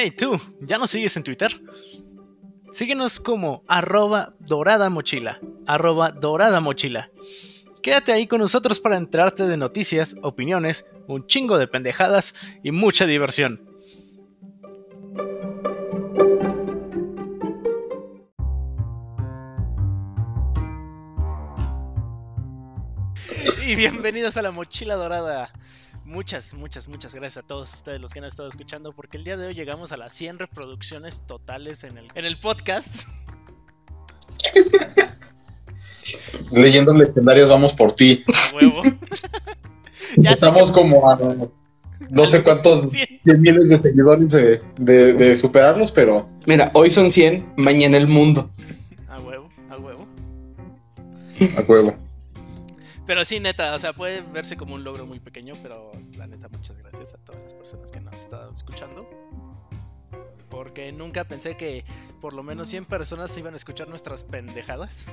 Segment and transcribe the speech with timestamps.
[0.00, 1.60] Hey tú, ¿ya nos sigues en Twitter?
[2.70, 7.10] Síguenos como arroba dorada mochila, arroba dorada mochila.
[7.82, 13.06] Quédate ahí con nosotros para enterarte de noticias, opiniones, un chingo de pendejadas y mucha
[13.06, 13.60] diversión.
[23.66, 25.50] Y bienvenidos a la mochila dorada.
[26.12, 29.36] Muchas, muchas, muchas gracias a todos ustedes los que han estado escuchando porque el día
[29.36, 33.06] de hoy llegamos a las 100 reproducciones totales en el, en el podcast.
[36.50, 38.24] Leyendas legendarias, vamos por ti.
[38.52, 38.82] A huevo.
[40.16, 41.18] Ya Estamos que- como a
[42.08, 43.06] no sé cuántos Cien.
[43.24, 48.08] 100 miles de seguidores de, de- de superarlos, pero Mira, hoy son 100, mañana el
[48.08, 48.48] mundo.
[49.08, 50.06] A huevo, a huevo.
[51.58, 51.94] a huevo.
[53.08, 56.46] Pero sí, neta, o sea, puede verse como un logro muy pequeño, pero la neta,
[56.50, 59.08] muchas gracias a todas las personas que nos han estado escuchando.
[60.50, 61.86] Porque nunca pensé que
[62.20, 65.06] por lo menos 100 personas iban a escuchar nuestras pendejadas.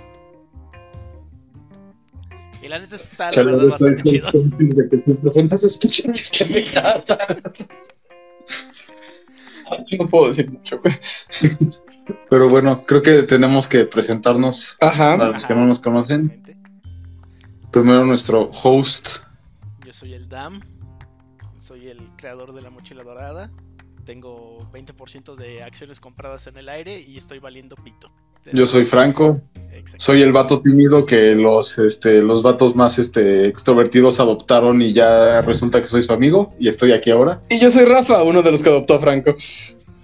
[2.61, 4.30] Y la neta está, la verdad, bastante chido.
[4.33, 7.05] de que mis pendejadas.
[9.98, 10.94] No puedo decir mucho, güey.
[12.30, 15.14] Pero bueno, creo que tenemos que presentarnos Ajá.
[15.14, 16.55] a los que no nos conocen.
[17.76, 19.18] Primero nuestro host.
[19.86, 20.62] Yo soy el Dam,
[21.59, 23.52] soy el creador de la mochila dorada.
[24.06, 28.09] Tengo 20% de acciones compradas en el aire y estoy valiendo pito.
[28.54, 29.42] Yo soy Franco.
[29.98, 35.42] Soy el vato tímido que los, este, los vatos más este, extrovertidos adoptaron y ya
[35.42, 37.42] resulta que soy su amigo y estoy aquí ahora.
[37.50, 39.36] Y yo soy Rafa, uno de los que adoptó a Franco.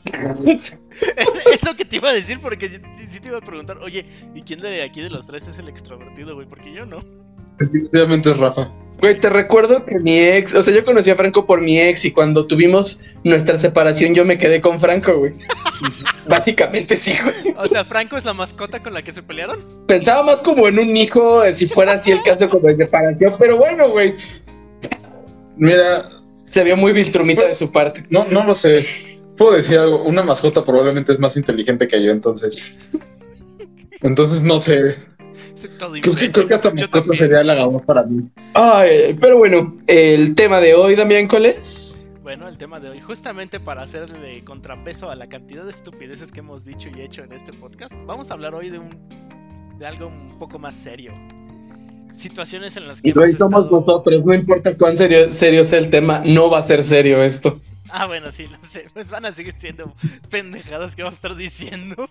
[0.12, 4.42] es lo que te iba a decir porque sí te iba a preguntar, oye, ¿y
[4.42, 6.50] quién de aquí de los tres es el extrovertido, güey?
[6.50, 7.00] Porque yo no.
[7.62, 8.72] Definitivamente es Rafa.
[9.00, 12.06] Güey, te recuerdo que mi ex, o sea, yo conocí a Franco por mi ex
[12.06, 15.34] y cuando tuvimos nuestra separación yo me quedé con Franco, güey.
[16.28, 17.56] Básicamente sí, güey.
[17.58, 19.58] O sea, Franco es la mascota con la que se pelearon.
[19.88, 23.36] Pensaba más como en un hijo, eh, si fuera así el caso como de separación,
[23.40, 24.14] pero bueno, güey.
[25.58, 26.08] Mira,
[26.46, 28.04] Se vio muy viltrumita de su parte.
[28.10, 28.86] no, no lo sé.
[29.36, 32.72] Puedo decir algo, una mascota probablemente es más inteligente que yo, entonces.
[34.02, 34.96] Entonces no sé.
[36.02, 38.30] Creo que, creo que hasta mascota sería halagador para mí.
[38.54, 42.04] Ay, pero bueno, el tema de hoy, Damián, ¿cuál es?
[42.24, 46.40] Bueno, el tema de hoy, justamente para hacerle contrapeso a la cantidad de estupideces que
[46.40, 48.90] hemos dicho y hecho en este podcast, vamos a hablar hoy de un
[49.80, 51.12] de algo un poco más serio.
[52.14, 55.80] Situaciones en las que Y hemos somos estado- nosotros, no importa cuán serio, serio sea
[55.80, 57.60] el tema, no va a ser serio esto.
[57.90, 58.88] Ah, bueno, sí, lo sé.
[58.94, 59.94] Pues van a seguir siendo
[60.30, 62.08] pendejadas que vamos a estar diciendo.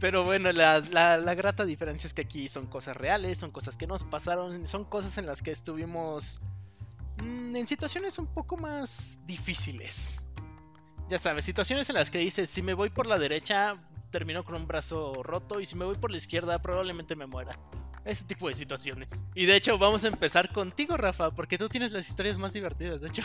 [0.00, 3.76] Pero bueno, la, la- la grata diferencia es que aquí son cosas reales, son cosas
[3.76, 6.40] que nos pasaron, son cosas en las que estuvimos
[7.22, 10.28] mm, en situaciones un poco más difíciles.
[11.08, 13.76] Ya sabes, situaciones en las que dices, si me voy por la derecha,
[14.10, 17.58] termino con un brazo roto y si me voy por la izquierda, probablemente me muera.
[18.06, 19.26] Ese tipo de situaciones.
[19.34, 23.00] Y de hecho, vamos a empezar contigo, Rafa, porque tú tienes las historias más divertidas,
[23.00, 23.22] de hecho.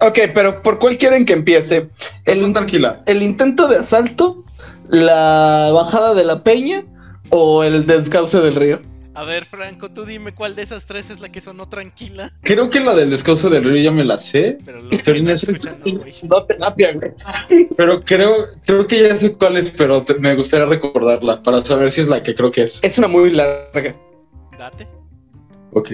[0.00, 1.90] Ok, pero ¿por cuál quieren que empiece?
[2.24, 3.02] El ¿El, tranquila.
[3.06, 4.44] el intento de asalto,
[4.90, 6.84] la bajada de la peña
[7.30, 8.80] o el descauce del río?
[9.14, 12.30] A ver, Franco, tú dime cuál de esas tres es la que sonó tranquila.
[12.42, 14.58] Creo que la del descanso del río ya me la sé.
[14.62, 16.12] Pero lo Pero no estás sé- escuchando, güey.
[16.28, 17.12] No terapia, güey.
[17.78, 18.34] Pero creo,
[18.66, 22.08] creo que ya sé cuál es, pero te- me gustaría recordarla para saber si es
[22.08, 22.78] la que creo que es.
[22.82, 23.96] Es una muy larga.
[24.58, 24.86] Date.
[25.72, 25.90] Ok.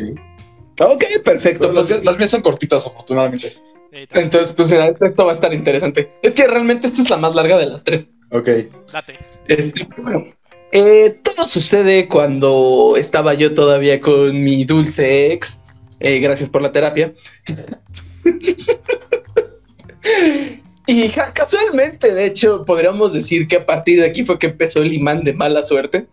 [0.81, 1.71] Ok, perfecto.
[1.73, 3.57] Las, las mías son cortitas, afortunadamente.
[3.93, 6.13] Entonces, pues mira, esto, esto va a estar interesante.
[6.23, 8.11] Es que realmente esta es la más larga de las tres.
[8.33, 8.49] Ok.
[8.93, 9.19] date.
[9.47, 10.25] Este, bueno,
[10.73, 15.63] eh, todo sucede cuando estaba yo todavía con mi dulce ex.
[16.01, 17.13] Eh, gracias por la terapia.
[20.87, 24.81] y ja, casualmente, de hecho, podríamos decir que a partir de aquí fue que empezó
[24.81, 26.07] el imán de mala suerte.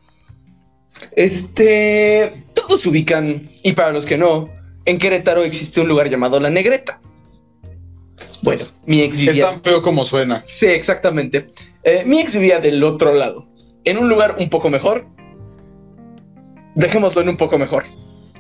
[1.16, 4.50] Este, todos se ubican, y para los que no,
[4.86, 7.00] en Querétaro existe un lugar llamado La Negreta.
[8.42, 9.52] Bueno, mi ex Es vivía...
[9.52, 10.42] tan feo como suena.
[10.46, 11.50] Sí, exactamente.
[11.84, 13.48] Eh, mi ex vivía del otro lado,
[13.86, 15.08] en un lugar un poco mejor.
[16.76, 17.84] Dejémoslo en un poco mejor.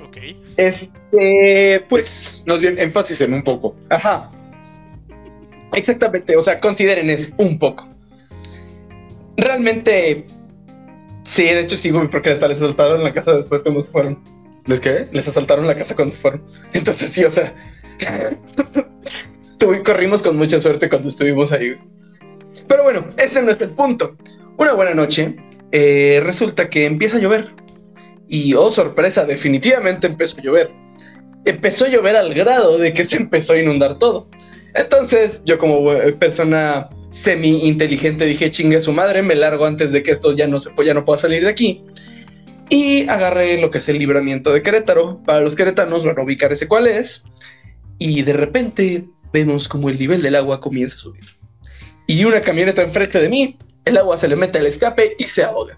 [0.03, 0.17] Ok.
[0.57, 3.75] Este, pues, Más bien, énfasis en un poco.
[3.89, 4.29] ajá.
[5.73, 7.87] Exactamente, o sea, consideren es un poco.
[9.37, 10.25] Realmente,
[11.23, 14.19] sí, de hecho sí, güey, porque hasta les asaltaron la casa después cuando se fueron.
[14.65, 15.07] ¿Les qué?
[15.11, 16.43] Les asaltaron la casa cuando se fueron.
[16.73, 17.53] Entonces sí, o sea,
[19.85, 21.77] corrimos con mucha suerte cuando estuvimos ahí.
[22.69, 24.15] Pero bueno, ese no es el punto.
[24.57, 25.35] Una buena noche,
[25.71, 27.49] eh, resulta que empieza a llover.
[28.29, 30.71] Y oh, sorpresa, definitivamente empezó a llover.
[31.45, 34.29] Empezó a llover al grado de que se empezó a inundar todo.
[34.75, 39.91] Entonces, yo como eh, persona semi inteligente dije, chingue a su madre, me largo antes
[39.91, 41.83] de que esto ya no se ya no pueda salir de aquí.
[42.69, 45.23] Y agarré lo que es el libramiento de Querétaro.
[45.25, 47.23] Para los queretanos van a ubicar ese cuál es.
[47.97, 51.38] Y de repente vemos como el nivel del agua comienza a subir.
[52.09, 55.43] Y una camioneta enfrente de mí, el agua se le mete al escape y se
[55.43, 55.77] ahoga.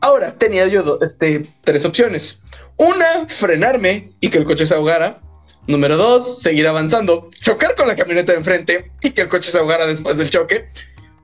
[0.00, 2.38] Ahora tenía yo este, tres opciones.
[2.78, 5.20] Una, frenarme y que el coche se ahogara.
[5.66, 9.58] Número dos, seguir avanzando, chocar con la camioneta de enfrente y que el coche se
[9.58, 10.70] ahogara después del choque.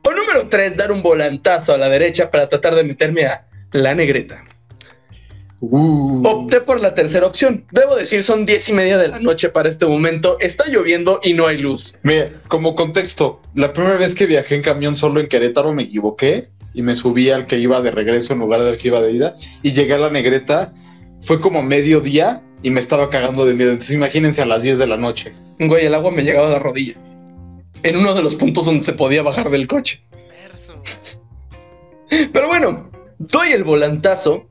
[0.03, 3.95] O número tres, dar un volantazo a la derecha para tratar de meterme a la
[3.95, 4.45] negreta.
[5.65, 6.27] Uh.
[6.27, 7.65] Opté por la tercera opción.
[7.71, 10.37] Debo decir, son diez y media de la noche para este momento.
[10.41, 11.97] Está lloviendo y no hay luz.
[12.03, 16.49] Mira, como contexto, la primera vez que viajé en camión solo en Querétaro me equivoqué
[16.75, 19.37] y me subí al que iba de regreso en lugar del que iba de ida
[19.63, 20.75] y llegué a la negreta.
[21.21, 23.71] Fue como mediodía y me estaba cagando de miedo.
[23.71, 25.33] Entonces imagínense a las 10 de la noche.
[25.61, 26.95] Güey, el agua me llegaba a la rodilla.
[27.85, 30.03] En uno de los puntos donde se podía bajar del coche.
[30.43, 30.75] Verso.
[32.33, 34.49] Pero bueno, doy el volantazo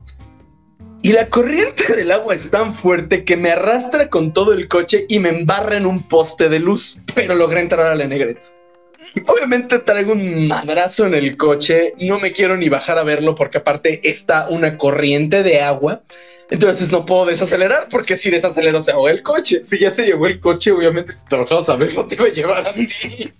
[1.02, 5.04] y la corriente del agua es tan fuerte que me arrastra con todo el coche
[5.08, 7.00] y me embarra en un poste de luz.
[7.14, 8.42] Pero logré entrar a la negreta.
[9.26, 13.58] Obviamente traigo un madrazo en el coche, no me quiero ni bajar a verlo porque
[13.58, 16.02] aparte está una corriente de agua.
[16.50, 19.64] Entonces no puedo desacelerar porque si desacelero se ahoga el coche.
[19.64, 22.28] Si ya se llevó el coche, obviamente si te bajabas a verlo te iba a
[22.28, 23.32] llevar a ti.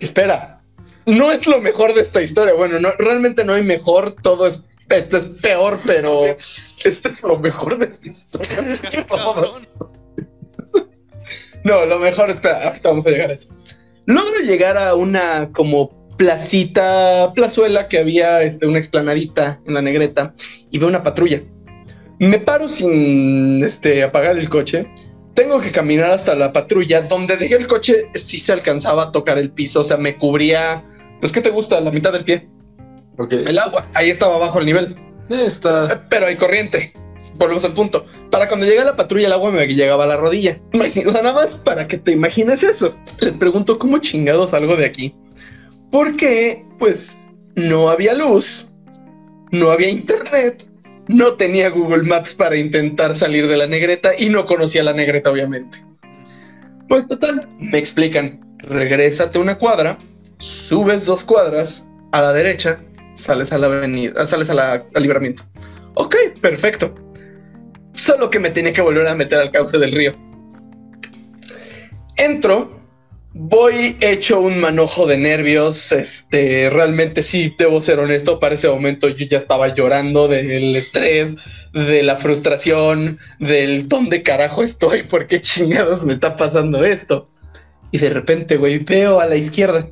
[0.00, 0.60] Espera,
[1.04, 2.54] no es lo mejor de esta historia.
[2.54, 6.36] Bueno, no, realmente no hay mejor, todo es, esto es peor, pero
[6.84, 8.78] Este es lo mejor de esta historia.
[11.64, 13.48] No, lo mejor, espera, ahorita vamos a llegar a eso.
[14.06, 20.34] Logro llegar a una como placita, plazuela que había este, una explanadita en la negreta
[20.70, 21.42] y veo una patrulla.
[22.18, 24.88] Me paro sin este, apagar el coche.
[25.34, 29.38] Tengo que caminar hasta la patrulla donde dejé el coche sí se alcanzaba a tocar
[29.38, 30.84] el piso, o sea, me cubría,
[31.20, 31.80] pues, ¿qué te gusta?
[31.80, 32.48] La mitad del pie.
[33.30, 34.96] El agua, ahí estaba bajo el nivel.
[35.28, 35.92] Está.
[35.92, 36.92] Eh, Pero hay corriente.
[37.34, 38.06] Volvemos al punto.
[38.30, 40.60] Para cuando llegue la patrulla, el agua me llegaba a la rodilla.
[40.72, 42.94] O sea, nada más para que te imagines eso.
[43.20, 45.14] Les pregunto cómo chingados salgo de aquí.
[45.90, 47.16] Porque, pues,
[47.54, 48.68] no había luz,
[49.50, 50.66] no había internet,
[51.08, 55.30] no tenía Google Maps para intentar salir de la negreta y no conocía la negreta,
[55.30, 55.82] obviamente.
[56.88, 59.98] Pues total, me explican, regrésate una cuadra,
[60.38, 62.80] subes dos cuadras a la derecha,
[63.18, 65.42] sales a la avenida, sales a la, al libramiento.
[65.94, 66.94] Ok, perfecto.
[67.94, 70.12] Solo que me tenía que volver a meter al cauce del río.
[72.16, 72.80] Entro,
[73.32, 75.92] voy hecho un manojo de nervios.
[75.92, 78.38] Este, realmente sí, debo ser honesto.
[78.38, 81.36] Para ese momento yo ya estaba llorando del estrés,
[81.72, 87.28] de la frustración, del dónde carajo estoy, por qué chingados me está pasando esto.
[87.90, 89.88] Y de repente, güey, veo a la izquierda,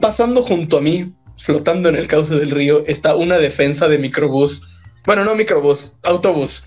[0.00, 4.62] pasando junto a mí, flotando en el cauce del río, está una defensa de microbús.
[5.04, 6.64] Bueno, no microbús, autobús.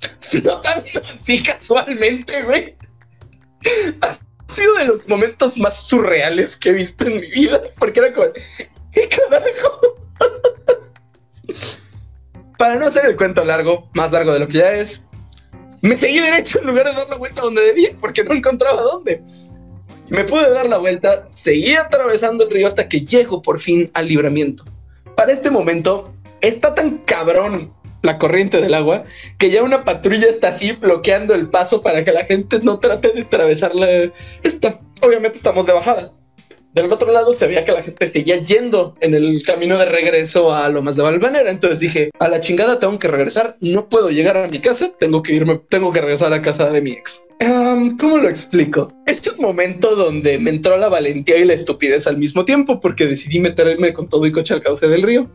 [0.20, 2.76] Flotando así casualmente, güey.
[4.02, 4.18] Ha
[4.52, 7.60] sido de los momentos más surreales que he visto en mi vida.
[7.78, 8.26] Porque era como,
[8.92, 9.96] ¿qué carajo?
[12.58, 15.04] Para no hacer el cuento largo, más largo de lo que ya es,
[15.82, 19.22] me seguí derecho en lugar de dar la vuelta donde debía, porque no encontraba dónde.
[20.08, 24.06] Me pude dar la vuelta, seguí atravesando el río hasta que llego por fin al
[24.06, 24.64] libramiento.
[25.16, 27.72] Para este momento, está tan cabrón
[28.02, 29.04] la corriente del agua
[29.38, 33.12] que ya una patrulla está así bloqueando el paso para que la gente no trate
[33.12, 34.12] de atravesar la...
[34.42, 34.80] Esta.
[35.02, 36.12] Obviamente estamos de bajada.
[36.76, 40.54] Del otro lado se veía que la gente seguía yendo en el camino de regreso
[40.54, 41.50] a Lomas de Valvanera.
[41.50, 45.22] Entonces dije, a la chingada tengo que regresar, no puedo llegar a mi casa, tengo
[45.22, 47.22] que irme, tengo que regresar a casa de mi ex.
[47.98, 48.92] ¿Cómo lo explico?
[49.06, 52.78] Este es un momento donde me entró la valentía y la estupidez al mismo tiempo
[52.78, 55.30] porque decidí meterme con todo y coche al cauce del río.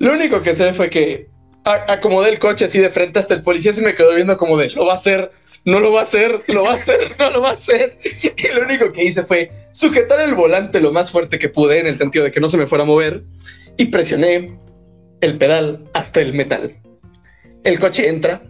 [0.00, 1.28] Lo único que sé fue que
[1.62, 4.70] acomodé el coche así de frente hasta el policía se me quedó viendo como de,
[4.70, 5.30] lo va a hacer,
[5.64, 7.98] no lo va a hacer, lo va a hacer, no lo va a hacer.
[8.36, 11.86] Y lo único que hice fue sujetar el volante lo más fuerte que pude en
[11.86, 13.24] el sentido de que no se me fuera a mover
[13.76, 14.58] y presioné
[15.20, 16.74] el pedal hasta el metal.
[17.62, 18.42] El coche entra,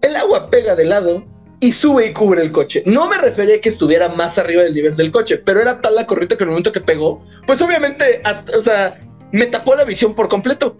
[0.00, 1.26] el agua pega de lado
[1.60, 2.82] y sube y cubre el coche.
[2.86, 5.96] No me refería a que estuviera más arriba del nivel del coche, pero era tal
[5.96, 8.22] la corriente que en el momento que pegó, pues obviamente,
[8.56, 8.98] o sea,
[9.32, 10.78] me tapó la visión por completo.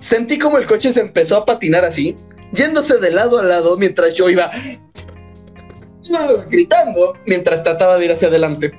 [0.00, 2.14] Sentí como el coche se empezó a patinar así,
[2.52, 4.50] yéndose de lado a lado mientras yo iba
[6.50, 8.70] gritando mientras trataba de ir hacia adelante.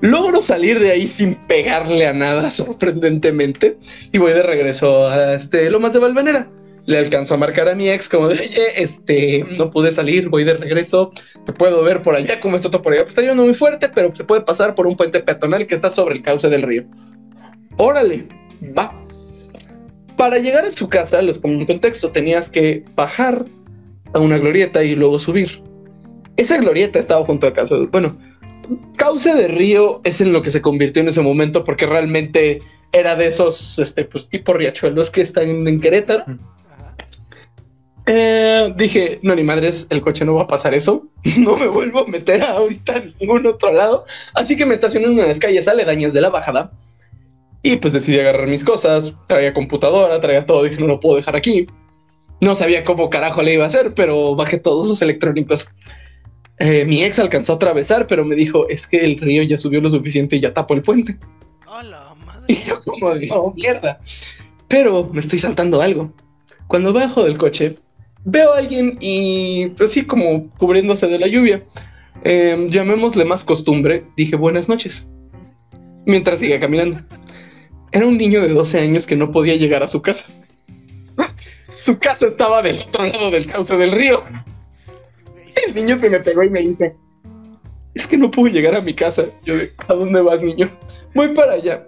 [0.00, 3.78] Logro salir de ahí sin pegarle a nada, sorprendentemente,
[4.12, 6.48] y voy de regreso a este Lomas de Valvanera.
[6.86, 10.44] le alcanzó a marcar a mi ex como de, oye, este, no pude salir, voy
[10.44, 11.12] de regreso,
[11.44, 13.02] te puedo ver por allá, ¿cómo está todo por allá?
[13.02, 15.90] Pues está lloviendo muy fuerte, pero se puede pasar por un puente peatonal que está
[15.90, 16.84] sobre el cauce del río.
[17.76, 18.26] Órale,
[18.76, 18.94] va.
[20.16, 23.44] Para llegar a su casa, los pongo en contexto, tenías que bajar
[24.12, 25.62] a una glorieta y luego subir.
[26.36, 27.74] Esa glorieta estaba junto a casa.
[27.90, 28.18] Bueno,
[28.96, 32.62] cauce de río es en lo que se convirtió en ese momento porque realmente
[32.92, 36.24] era de esos, este, pues tipo riachuelos que están en Querétaro.
[38.06, 41.06] Eh, dije, no, ni madres, el coche no va a pasar eso.
[41.38, 44.04] No me vuelvo a meter ahorita en ningún otro lado.
[44.34, 46.72] Así que me estacioné en las calles aledañas de la bajada.
[47.62, 49.14] Y pues decidí agarrar mis cosas.
[49.28, 50.64] Traía computadora, traía todo.
[50.64, 51.66] Dije, no lo puedo dejar aquí.
[52.40, 55.68] No sabía cómo carajo le iba a hacer, pero bajé todos los electrónicos.
[56.60, 59.80] Eh, mi ex alcanzó a atravesar, pero me dijo, es que el río ya subió
[59.80, 61.16] lo suficiente y ya tapó el puente.
[61.66, 62.44] ¡Hola, madre!
[62.48, 63.98] Y yo como no, mierda.
[64.68, 66.12] Pero me estoy saltando algo.
[66.66, 67.76] Cuando bajo del coche,
[68.24, 71.64] veo a alguien y así como cubriéndose de la lluvia.
[72.24, 74.04] Eh, llamémosle más costumbre.
[74.14, 75.08] Dije buenas noches.
[76.04, 76.98] Mientras seguía caminando.
[77.90, 80.26] Era un niño de 12 años que no podía llegar a su casa.
[81.74, 84.22] Su casa estaba del otro lado del cauce del río.
[85.66, 86.96] El niño que me pegó y me dice,
[87.94, 89.26] es que no puedo llegar a mi casa.
[89.44, 90.70] Yo de, ¿a dónde vas, niño?
[91.14, 91.86] Voy para allá.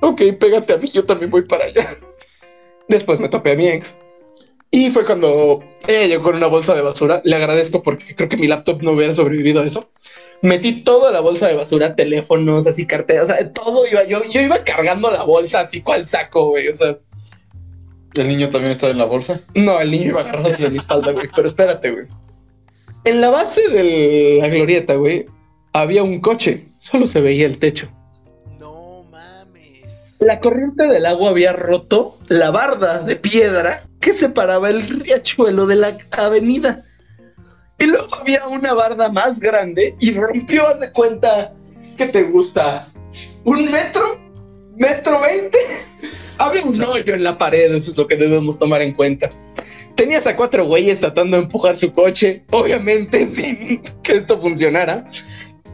[0.00, 1.96] Ok, pégate a mí, yo también voy para allá.
[2.88, 3.94] Después me topé a mi ex.
[4.70, 7.20] Y fue cuando ella llegó con una bolsa de basura.
[7.24, 9.90] Le agradezco porque creo que mi laptop no hubiera sobrevivido a eso.
[10.40, 14.02] Metí toda la bolsa de basura, teléfonos, así carteras, o sea, todo iba.
[14.04, 16.68] Yo, yo iba cargando la bolsa así cual saco, güey.
[16.68, 16.98] O sea,
[18.14, 19.40] ¿El niño también estaba en la bolsa?
[19.54, 21.28] no, el niño iba agarrado de mi espalda, güey.
[21.34, 22.06] Pero espérate, güey.
[23.04, 25.26] En la base de la glorieta, güey,
[25.72, 26.68] había un coche.
[26.78, 27.88] Solo se veía el techo.
[28.60, 30.14] No mames.
[30.20, 35.76] La corriente del agua había roto la barda de piedra que separaba el riachuelo de
[35.76, 36.84] la avenida.
[37.78, 41.52] Y luego había una barda más grande y rompió, haz de cuenta,
[41.96, 42.86] ¿qué te gusta?
[43.44, 44.20] ¿Un metro?
[44.76, 45.58] ¿Metro veinte?
[46.38, 49.30] Había un hoyo en la pared, eso es lo que debemos tomar en cuenta.
[49.96, 55.08] Tenías a cuatro güeyes tratando de empujar su coche, obviamente sin que esto funcionara.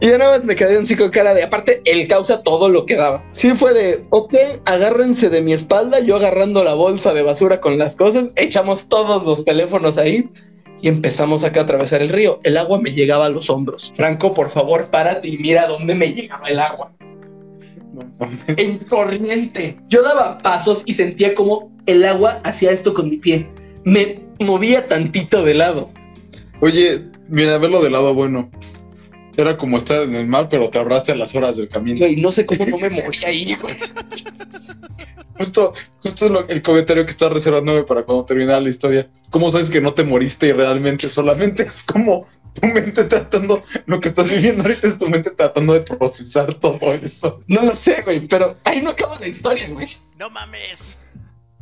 [0.01, 2.85] Y de nada más me quedé así con cara de, aparte, él causa todo lo
[2.85, 3.23] que daba.
[3.33, 4.33] Sí fue de, ok,
[4.65, 9.25] agárrense de mi espalda, yo agarrando la bolsa de basura con las cosas, echamos todos
[9.25, 10.29] los teléfonos ahí
[10.81, 12.39] y empezamos acá a atravesar el río.
[12.43, 13.91] El agua me llegaba a los hombros.
[13.95, 16.93] Franco, por favor, párate y mira dónde me llegaba el agua.
[18.47, 19.77] En corriente.
[19.87, 23.49] Yo daba pasos y sentía como el agua hacía esto con mi pie.
[23.89, 25.89] Me movía tantito de lado.
[26.61, 28.49] Oye, mira, verlo del lado bueno.
[29.37, 32.05] Era como estar en el mar, pero te ahorraste a las horas del camino.
[32.05, 33.73] Y no sé cómo no me morí ahí, güey.
[35.37, 39.09] Justo, justo lo- el comentario que estás reservándome para cuando terminara la historia.
[39.29, 42.27] ¿Cómo sabes que no te moriste y realmente solamente es como
[42.59, 46.93] tu mente tratando, lo que estás viviendo ahorita es tu mente tratando de procesar todo
[46.93, 47.41] eso?
[47.47, 49.87] No lo sé, güey, pero ahí no acaba la historia, güey.
[50.17, 50.97] ¡No mames!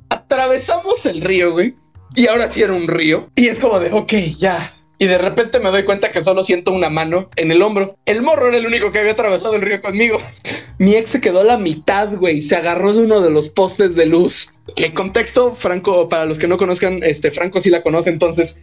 [0.10, 1.76] Atravesamos el río, güey.
[2.16, 3.30] Y ahora sí era un río.
[3.36, 4.74] Y es como de, ok, ya.
[5.00, 7.98] Y de repente me doy cuenta que solo siento una mano en el hombro.
[8.06, 10.18] El morro era el único que había atravesado el río conmigo.
[10.80, 12.42] Mi ex se quedó a la mitad, güey.
[12.42, 14.50] Se agarró de uno de los postes de luz.
[14.76, 18.58] En contexto, Franco, para los que no conozcan, este, Franco sí la conoce, entonces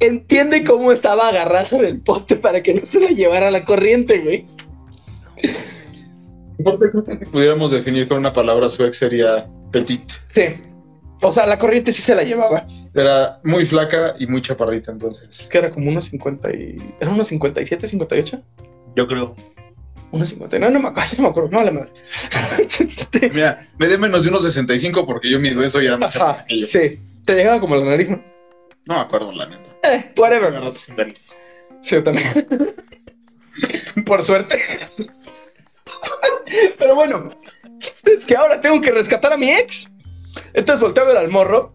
[0.00, 4.46] entiende cómo estaba agarrado del poste para que no se la llevara la corriente, güey.
[6.56, 10.12] Si pudiéramos definir con una palabra su ex sería petit.
[10.34, 10.42] Sí.
[11.26, 12.66] O sea, la corriente sí se la llevaba.
[12.94, 15.48] Era muy flaca y muy chaparrita entonces.
[15.50, 16.94] Que era como unos 50 y...
[17.00, 18.42] ¿Era unos 57, 58?
[18.96, 19.34] Yo creo.
[20.10, 20.58] Unos 50.
[20.58, 21.50] No, no me acuerdo, no me acuerdo.
[21.50, 21.92] No, la madre.
[23.32, 26.18] Mira, me dé menos de unos 65 porque yo mido eso y era más Ajá,
[26.26, 26.66] chaparra que yo.
[26.66, 27.00] sí.
[27.24, 28.22] Te llegaba como la nariz, ¿no?
[28.86, 29.70] No me acuerdo, la neta.
[29.82, 30.52] Eh, whatever.
[30.52, 31.14] Me rato sin verlo.
[31.80, 32.46] Sí, yo también.
[34.06, 34.60] Por suerte.
[36.78, 37.30] Pero bueno,
[38.04, 39.90] es que ahora tengo que rescatar a mi ex.
[40.52, 41.72] Entonces volteo a ver al morro.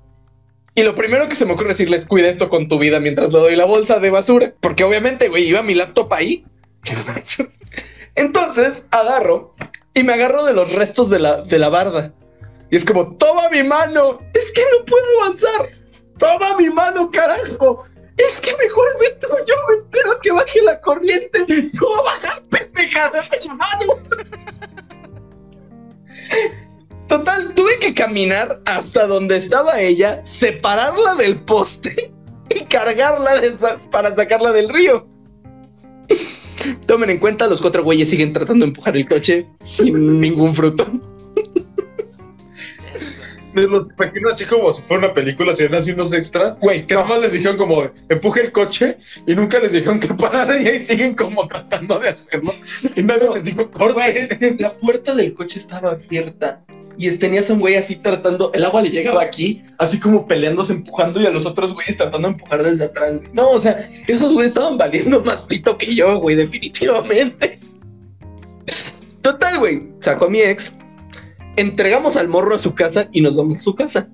[0.76, 3.40] Y lo primero que se me ocurre decirles, cuida esto con tu vida mientras le
[3.40, 4.54] doy la bolsa de basura.
[4.60, 6.46] Porque obviamente, güey, iba mi laptop ahí.
[8.16, 9.56] Entonces agarro
[9.94, 12.14] y me agarro de los restos de la, de la barda.
[12.72, 14.20] Y es como, toma mi mano.
[14.34, 15.70] Es que no puedo avanzar.
[16.18, 17.86] Toma mi mano, carajo.
[18.18, 21.46] Es que mejor me tú, yo espero que baje la corriente.
[21.74, 23.94] No va a bajar, pendeja, dame la mano.
[27.10, 32.14] Total, tuve que caminar hasta donde estaba ella, separarla del poste
[32.56, 33.56] y cargarla de
[33.92, 35.08] para sacarla del río.
[36.86, 40.86] Tomen en cuenta, los cuatro güeyes siguen tratando de empujar el coche sin ningún fruto.
[43.68, 46.60] Los imagino así como si fuera una película, si eran así unos extras.
[46.60, 48.98] Güey, Que nada más les dijeron como, empuje el coche
[49.28, 52.54] y nunca les dijeron que pararan y ahí siguen como tratando de hacerlo.
[52.96, 54.56] Y nadie les dijo, Güey, corte.
[54.60, 56.62] la puerta del coche estaba abierta.
[57.02, 60.74] Y tenías a un güey así tratando, el agua le llegaba aquí, así como peleándose,
[60.74, 63.20] empujando, y a los otros güeyes tratando de empujar desde atrás.
[63.20, 63.30] güey.
[63.32, 67.58] No, o sea, esos güeyes estaban valiendo más pito que yo, güey, definitivamente.
[69.22, 70.74] Total, güey, sacó a mi ex,
[71.60, 74.10] entregamos al morro a su casa y nos vamos a su casa.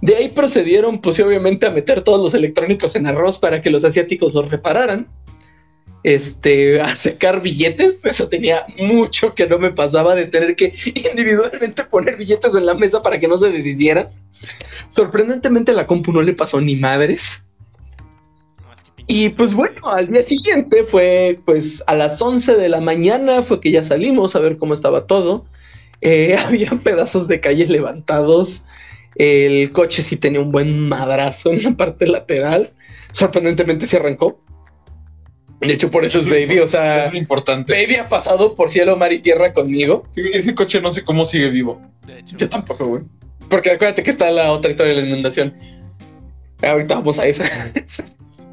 [0.00, 3.84] De ahí procedieron, pues obviamente, a meter todos los electrónicos en arroz para que los
[3.84, 5.08] asiáticos los repararan.
[6.04, 8.04] Este, a secar billetes.
[8.04, 10.74] Eso tenía mucho que no me pasaba de tener que
[11.10, 14.08] individualmente poner billetes en la mesa para que no se deshicieran.
[14.88, 17.42] Sorprendentemente, a la compu no le pasó ni madres.
[19.06, 23.60] Y pues bueno, al día siguiente fue pues a las 11 de la mañana fue
[23.60, 25.44] que ya salimos a ver cómo estaba todo.
[26.02, 28.62] Eh, había pedazos de calle levantados.
[29.14, 32.70] El coche sí tenía un buen madrazo en la parte lateral.
[33.12, 34.42] Sorprendentemente se arrancó.
[35.60, 36.58] De hecho, por eso es Baby.
[36.58, 37.72] O sea, Es lo importante.
[37.72, 40.04] Baby ha pasado por cielo, mar y tierra conmigo.
[40.10, 41.80] Sí, ese coche no sé cómo sigue vivo.
[42.06, 43.02] De hecho, Yo tampoco, güey.
[43.48, 45.54] Porque acuérdate que está la otra historia de la inundación.
[46.62, 47.44] Ahorita vamos a esa.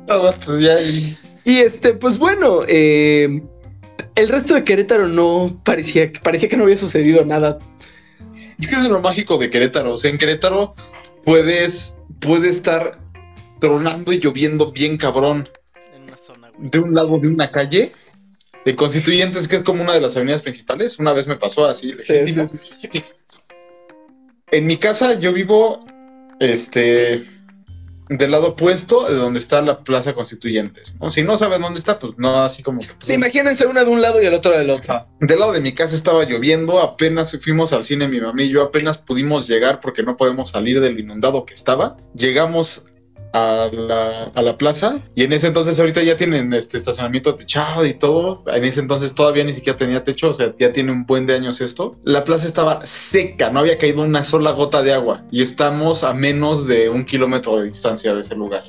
[0.07, 0.79] Nada, pues ya.
[0.81, 3.41] y- Y este, pues bueno, eh,
[4.19, 7.57] el resto de Querétaro no parecía, parecía que no había sucedido nada.
[8.59, 9.93] Es que es lo mágico de Querétaro.
[9.93, 10.73] O sea, en Querétaro
[11.23, 12.99] puedes, puede estar
[13.59, 15.49] tronando y lloviendo bien cabrón
[15.95, 16.69] en una zona, güey.
[16.69, 17.93] de un lado de una calle
[18.65, 20.99] de Constituyentes, que es como una de las avenidas principales.
[20.99, 21.93] Una vez me pasó así.
[21.93, 22.45] legítimo.
[24.51, 25.85] En mi casa yo vivo
[26.39, 27.25] este
[28.09, 30.95] del lado opuesto de donde está la Plaza Constituyentes.
[30.99, 31.09] ¿no?
[31.09, 32.87] Si no sabes dónde está, pues no, así como que.
[33.01, 35.05] Sí, imagínense una de un lado y el otro del otro.
[35.19, 38.63] Del lado de mi casa estaba lloviendo, apenas fuimos al cine mi mamá y yo,
[38.63, 41.97] apenas pudimos llegar porque no podemos salir del inundado que estaba.
[42.15, 42.83] Llegamos
[43.33, 47.85] a la, a la plaza y en ese entonces ahorita ya tienen este estacionamiento techado
[47.85, 48.43] y todo.
[48.47, 51.35] En ese entonces todavía ni siquiera tenía techo, o sea, ya tiene un buen de
[51.35, 51.95] años esto.
[52.03, 56.13] La plaza estaba seca, no había caído una sola gota de agua y estamos a
[56.13, 58.63] menos de un kilómetro de distancia de ese lugar.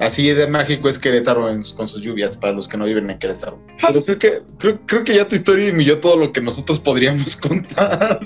[0.00, 3.18] Así de mágico es Querétaro en- con sus lluvias para los que no viven en
[3.18, 3.60] Querétaro.
[3.80, 6.80] Pero creo que, creo, creo que ya tu historia y yo todo lo que nosotros
[6.80, 8.18] podríamos contar.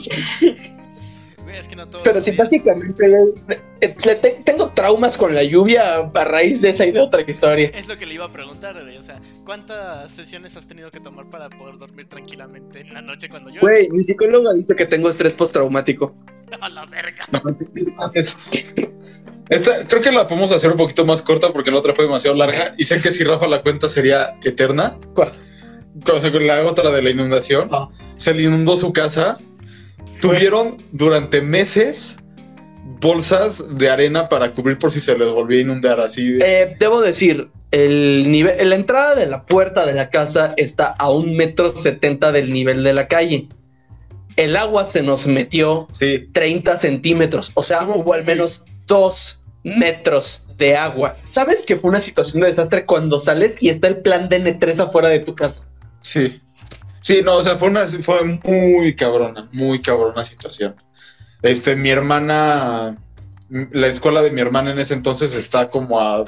[1.49, 2.03] Güey, es que no todo.
[2.03, 6.85] Pero si básicamente le- le te- tengo traumas con la lluvia a raíz de esa
[6.85, 7.71] y de otra historia.
[7.75, 8.99] Es lo que le iba a preguntar, güey.
[8.99, 13.31] O sea, ¿cuántas sesiones has tenido que tomar para poder dormir tranquilamente en la noche
[13.31, 13.61] cuando llueve?
[13.63, 16.15] Güey, mi psicóloga dice que tengo estrés postraumático.
[16.61, 17.25] A la verga.
[17.33, 17.43] No,
[18.15, 18.37] es-
[19.49, 22.37] Esta, creo que la podemos hacer un poquito más corta porque la otra fue demasiado
[22.37, 24.99] larga y sé que si Rafa la cuenta sería eterna.
[25.15, 25.33] ¿Cuál?
[26.13, 27.69] O sea, con la otra de la inundación.
[27.73, 27.89] Ah.
[28.17, 29.39] Se le inundó su casa.
[30.21, 32.17] Tuvieron durante meses
[33.01, 36.33] bolsas de arena para cubrir por si se les volvía a inundar así.
[36.33, 40.87] de- Eh, debo decir, el nivel, la entrada de la puerta de la casa está
[40.99, 43.49] a un metro setenta del nivel de la calle.
[44.37, 50.45] El agua se nos metió Sí, 30 centímetros, o sea, hubo al menos dos metros
[50.57, 51.17] de agua.
[51.25, 54.79] ¿Sabes que fue una situación de desastre cuando sales y está el plan de N3
[54.81, 55.65] afuera de tu casa?
[56.03, 56.41] sí.
[57.01, 60.77] Sí, no, o sea, fue una fue muy cabrona, muy cabrona situación.
[61.43, 62.97] Este, mi hermana,
[63.49, 66.25] la escuela de mi hermana en ese entonces está como a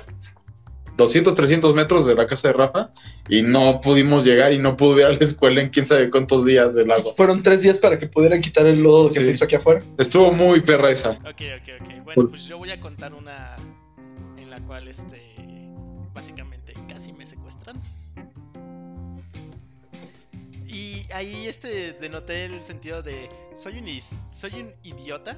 [0.97, 2.91] 200, 300 metros de la casa de Rafa
[3.29, 6.45] y no pudimos llegar y no pude ir a la escuela en quién sabe cuántos
[6.45, 7.15] días del agua.
[7.17, 9.25] Fueron tres días para que pudieran quitar el lodo que Sí.
[9.25, 9.83] se hizo aquí afuera.
[9.99, 11.11] Estuvo muy perra esa.
[11.11, 12.05] Ok, ok, ok.
[12.05, 13.57] Bueno, pues yo voy a contar una
[14.37, 15.35] en la cual, este,
[16.13, 17.77] básicamente casi me secuestran.
[20.73, 25.37] Y ahí, este, denoté el sentido de, soy un, is- soy un idiota,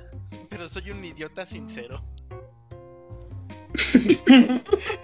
[0.51, 2.05] pero soy un idiota sincero.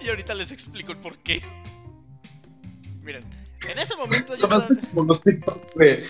[0.01, 1.41] y ahorita les explico el por qué.
[3.01, 3.23] Miren,
[3.67, 4.47] en ese momento yo...
[4.93, 6.05] Como los TikToks de,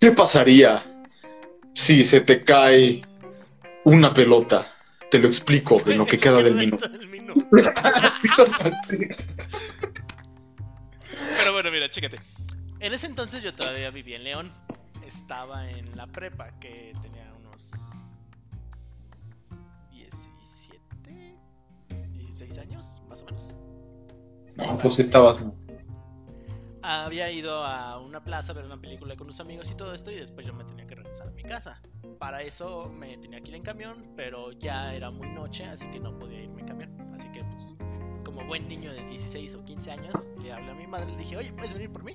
[0.00, 1.04] ¿Qué pasaría
[1.74, 3.02] si se te cae
[3.84, 4.72] una pelota?
[5.10, 6.88] Te lo explico en lo que queda del El minuto.
[11.36, 12.18] Pero bueno, mira, chécate.
[12.82, 14.52] En ese entonces yo todavía vivía en León.
[15.06, 17.70] Estaba en la prepa, que tenía unos
[19.92, 21.36] 17,
[22.10, 23.54] 16 años, más o menos.
[24.56, 25.38] No, pues estabas.
[26.82, 30.10] Había ido a una plaza a ver una película con unos amigos y todo esto,
[30.10, 31.80] y después yo me tenía que regresar a mi casa.
[32.18, 36.00] Para eso me tenía que ir en camión, pero ya era muy noche, así que
[36.00, 37.12] no podía irme en camión.
[37.14, 37.76] Así que, pues,
[38.24, 41.18] como buen niño de 16 o 15 años, le hablé a mi madre y le
[41.18, 42.12] dije, oye, ¿puedes venir por mí?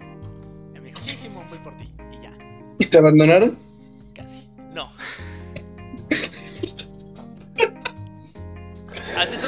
[0.87, 1.83] Me dijo, sí, Simón, voy por ti.
[2.13, 2.31] Y ya,
[2.79, 3.57] ¿Y te abandonaron?
[4.15, 4.47] casi.
[4.73, 4.89] No.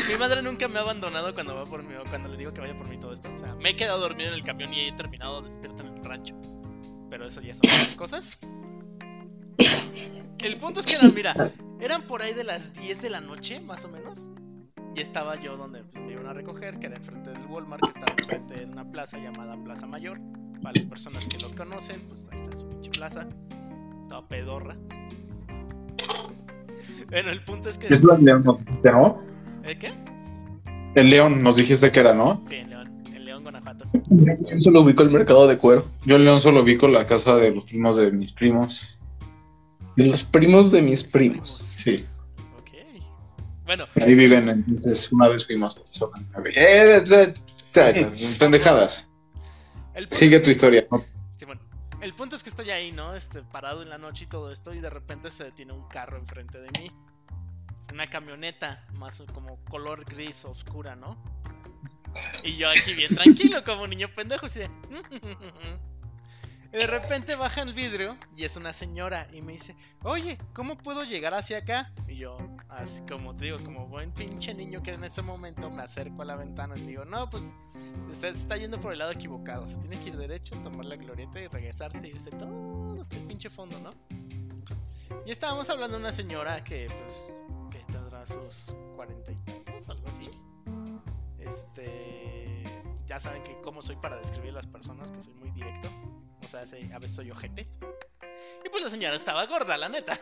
[0.10, 2.60] Mi madre nunca me ha abandonado cuando va por mí o cuando le digo que
[2.60, 3.32] vaya por mí todo esto.
[3.32, 6.04] O sea, me he quedado dormido en el camión y he terminado despierto en el
[6.04, 6.36] rancho.
[7.10, 8.40] Pero eso ya son otras cosas.
[10.40, 11.36] El punto es que mira,
[11.80, 14.32] eran por ahí de las 10 de la noche, más o menos.
[14.94, 17.92] Y estaba yo donde pues, me iban a recoger, que era enfrente del Walmart, que
[17.92, 20.20] estaba enfrente de una plaza llamada Plaza Mayor.
[20.62, 23.28] Para las personas que lo conocen, pues ahí está su pinche plaza.
[24.08, 24.76] Toda pedorra.
[27.10, 27.88] Bueno, el punto es que.
[27.88, 29.24] Es la León, ¿no?
[29.64, 29.92] ¿El qué?
[30.96, 32.42] El León nos dijiste que era, ¿no?
[32.48, 33.86] Sí, en León, en León, Guanajuato.
[34.10, 35.86] Yo solo ubico el mercado de cuero.
[36.06, 38.98] Yo en León solo con la casa de los primos de mis primos.
[39.96, 41.58] De los primos de mis primos.
[41.62, 42.06] Sí,
[42.60, 42.70] Ok.
[43.66, 45.82] Bueno, ahí viven, entonces una vez fuimos.
[46.56, 47.34] Eh, eh,
[47.76, 49.09] eh, pendejadas.
[49.94, 50.88] El punto Sigue es tu historia.
[51.36, 51.62] Sí, bueno.
[52.02, 53.14] El punto es que estoy ahí, ¿no?
[53.14, 56.18] Este, parado en la noche y todo esto, y de repente se detiene un carro
[56.18, 56.92] enfrente de mí.
[57.92, 61.22] Una camioneta, más como color gris oscura, ¿no?
[62.44, 64.70] Y yo aquí bien tranquilo, como un niño pendejo, así de.
[66.72, 71.04] De repente baja el vidrio y es una señora y me dice, oye, ¿cómo puedo
[71.04, 71.92] llegar hacia acá?
[72.08, 72.38] Y yo,
[72.70, 76.26] así como te digo, como buen pinche niño que en ese momento, me acerco a
[76.26, 77.56] la ventana y digo, no, pues
[78.08, 81.40] usted está yendo por el lado equivocado, se tiene que ir derecho, tomar la glorieta
[81.40, 83.90] y regresarse, irse todo hasta el pinche fondo, ¿no?
[85.26, 87.38] Y estábamos hablando de una señora que, pues,
[87.72, 90.30] que tendrá sus cuarenta y tantos, algo así.
[91.40, 92.64] Este.
[93.08, 95.90] Ya saben que cómo soy para describir las personas, que soy muy directo.
[96.44, 97.68] O sea, se- a veces soy ojete.
[98.66, 100.18] Y pues la señora estaba gorda, la neta.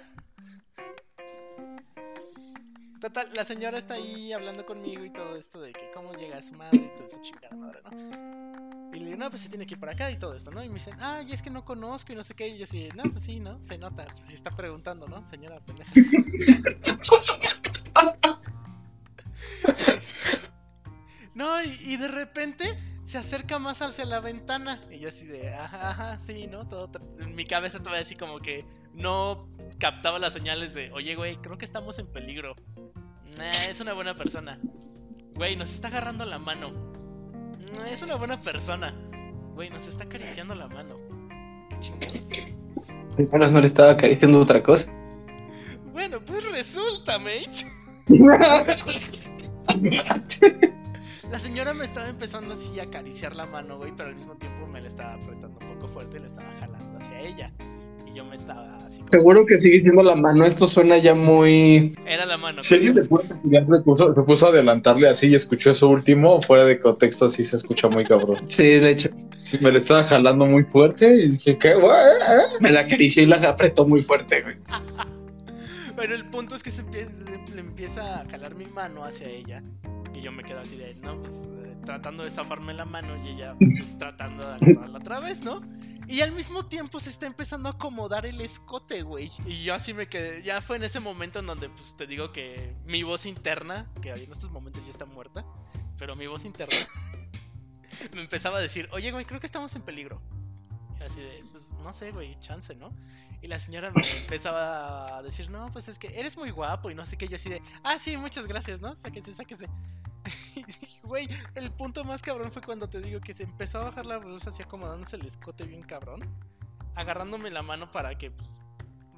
[2.99, 6.53] Total, la señora está ahí hablando conmigo y todo esto de que cómo llega su
[6.53, 8.95] madre y toda esa chingada madre, ¿no?
[8.95, 10.63] Y le digo, no, pues se tiene que ir por acá y todo esto, ¿no?
[10.63, 12.47] Y me dicen, ah, y es que no conozco y no sé qué.
[12.47, 13.61] Y yo así, no, pues sí, ¿no?
[13.61, 15.23] Se nota, pues sí está preguntando, ¿no?
[15.27, 15.91] Señora pendeja.
[21.33, 22.65] No, y, y de repente
[23.07, 24.81] se acerca más hacia la ventana.
[24.91, 26.67] Y yo así de, ajá, ajá, sí, ¿no?
[26.67, 26.91] Todo
[27.21, 29.47] en mi cabeza todavía así como que no
[29.79, 32.53] captaba las señales de, oye, güey, creo que estamos en peligro.
[33.37, 34.59] Nah, es una buena persona.
[35.35, 36.73] Güey, nos está agarrando la mano.
[37.77, 38.93] Nah, es una buena persona.
[39.55, 40.97] Güey, nos está acariciando la mano.
[41.69, 42.29] Qué chingados.
[43.13, 44.91] Apenas no le estaba acariciando otra cosa.
[45.93, 47.71] Bueno, pues resulta, mate.
[51.31, 54.65] La señora me estaba empezando así a acariciar la mano, güey, pero al mismo tiempo
[54.65, 57.51] me la estaba apretando un poco fuerte y le estaba jalando hacia ella.
[58.09, 59.11] Y yo me estaba así como...
[59.11, 60.45] Seguro que sigue siendo la mano.
[60.45, 61.97] Esto suena ya muy.
[62.05, 62.63] Era la mano.
[62.63, 63.09] Si alguien se
[63.83, 67.57] puso, se puso a adelantarle así y escuchó eso último, fuera de contexto así se
[67.57, 68.45] escucha muy cabrón.
[68.47, 69.09] Sí, de hecho.
[69.37, 71.75] Sí, me le estaba jalando muy fuerte y dije, ¿qué?
[72.61, 74.55] Me la acarició y la apretó muy fuerte, güey.
[75.97, 79.63] Pero el punto es que se empieza, le empieza a jalar mi mano hacia ella.
[80.13, 83.29] Y yo me quedo así de, no, pues eh, tratando de zafarme la mano y
[83.29, 85.63] ella pues tratando de agarrarla otra vez, ¿no?
[86.07, 89.31] Y al mismo tiempo se está empezando a acomodar el escote, güey.
[89.47, 90.43] Y yo así me quedé.
[90.43, 94.11] Ya fue en ese momento en donde, pues te digo que mi voz interna, que
[94.11, 95.45] en estos momentos ya está muerta,
[95.97, 96.77] pero mi voz interna
[98.13, 100.21] me empezaba a decir, oye, güey, creo que estamos en peligro.
[101.03, 102.91] Así de, pues no sé, güey, chance, ¿no?
[103.41, 106.95] Y la señora me empezaba a decir, no, pues es que eres muy guapo y
[106.95, 107.27] no sé qué.
[107.27, 108.95] Yo así de, ah, sí, muchas gracias, ¿no?
[108.95, 109.67] Sáquese, sáquese.
[110.55, 114.05] Y güey, el punto más cabrón fue cuando te digo que se empezó a bajar
[114.05, 116.19] la blusa así acomodándose el escote bien cabrón.
[116.95, 118.49] Agarrándome la mano para que pues,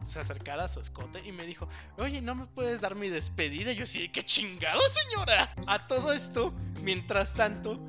[0.05, 3.71] se acercara a su escote y me dijo, oye, ¿no me puedes dar mi despedida?
[3.71, 5.53] Y yo así de, ¿qué chingado, señora?
[5.65, 7.79] A todo esto, mientras tanto,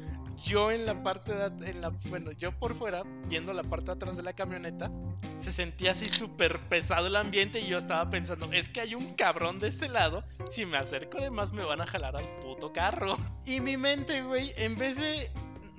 [0.42, 3.92] yo en la parte de, en la, bueno, yo por fuera, viendo la parte de
[3.92, 4.90] atrás de la camioneta,
[5.38, 9.14] se sentía así súper pesado el ambiente y yo estaba pensando, es que hay un
[9.14, 12.72] cabrón de este lado, si me acerco de más me van a jalar al puto
[12.72, 13.16] carro.
[13.46, 15.30] Y mi mente, güey, en vez de,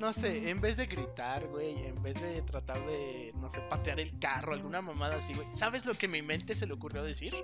[0.02, 4.00] no sé, en vez de gritar, güey, en vez de tratar de, no sé, patear
[4.00, 7.36] el carro, alguna mamada así, güey, ¿sabes lo que mi mente se le ocurrió decir?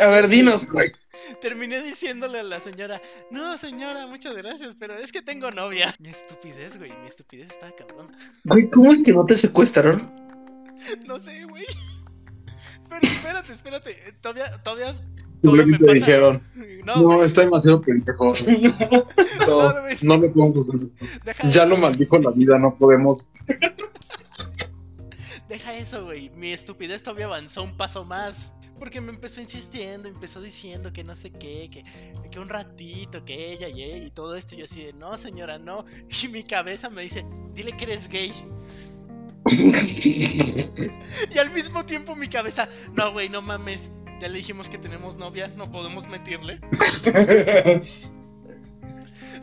[0.00, 0.92] A ver, dinos, güey.
[1.40, 5.94] Terminé diciéndole a la señora, no señora, muchas gracias, pero es que tengo novia.
[5.98, 8.16] Mi estupidez, güey, mi estupidez estaba cabrona.
[8.44, 10.12] Güey, ¿cómo es que no te secuestraron?
[11.06, 11.64] No sé, güey.
[12.90, 13.90] Pero espérate, espérate.
[14.08, 14.94] eh, Todavía, todavía,
[15.52, 16.42] me dijeron,
[16.84, 18.32] No, no, está demasiado pendejo.
[19.46, 20.32] No, No, hacer.
[21.24, 23.30] deja Ya lo maldijo la vida, no podemos.
[25.48, 26.30] Deja eso, güey.
[26.30, 28.54] Mi estupidez todavía avanzó un paso más.
[28.78, 31.84] Porque me empezó insistiendo, empezó diciendo que no sé qué, que,
[32.28, 34.54] que un ratito, que ella y ella y todo esto.
[34.54, 35.84] Y yo así de, no, señora, no.
[36.24, 38.32] Y mi cabeza me dice, dile que eres gay.
[41.34, 43.92] Y al mismo tiempo mi cabeza, no, güey, no mames.
[44.20, 46.60] Ya le dijimos que tenemos novia, no podemos mentirle.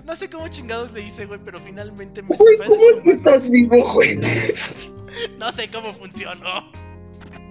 [0.05, 3.49] No sé cómo chingados le hice, güey, pero finalmente me zafé ¿cómo es que estás
[3.51, 4.19] vivo, güey?
[5.37, 6.71] No sé cómo funcionó.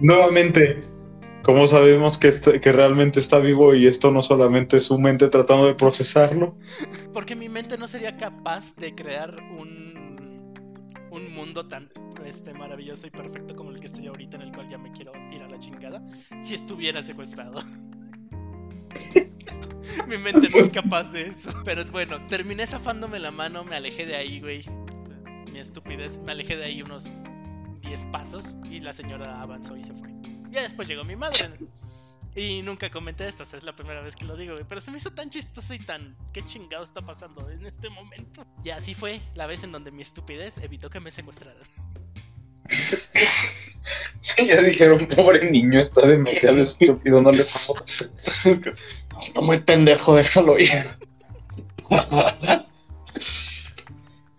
[0.01, 0.81] Nuevamente,
[1.43, 5.29] ¿cómo sabemos que, está- que realmente está vivo y esto no solamente es su mente
[5.29, 6.57] tratando de procesarlo?
[7.13, 10.20] Porque mi mente no sería capaz de crear un,
[11.11, 11.91] un mundo tan
[12.25, 15.11] este, maravilloso y perfecto como el que estoy ahorita, en el cual ya me quiero
[15.31, 16.01] ir a la chingada,
[16.41, 17.61] si estuviera secuestrado.
[20.07, 21.51] mi mente no es capaz de eso.
[21.63, 24.63] Pero bueno, terminé zafándome la mano, me alejé de ahí, güey.
[25.51, 27.11] Mi estupidez, me alejé de ahí unos
[27.81, 30.09] 10 pasos y la señora avanzó y se fue.
[30.49, 31.49] Ya después llegó mi madre.
[32.35, 34.65] Y nunca comenté esto, o sea, es la primera vez que lo digo, güey.
[34.67, 36.15] Pero se me hizo tan chistoso y tan.
[36.31, 38.45] ¿Qué chingado está pasando en este momento?
[38.63, 41.63] Y así fue la vez en donde mi estupidez evitó que me secuestraran.
[44.21, 48.11] Sí, ya dijeron, pobre niño, está demasiado estúpido, no le hacer.
[49.21, 50.71] Está muy pendejo, déjalo ir.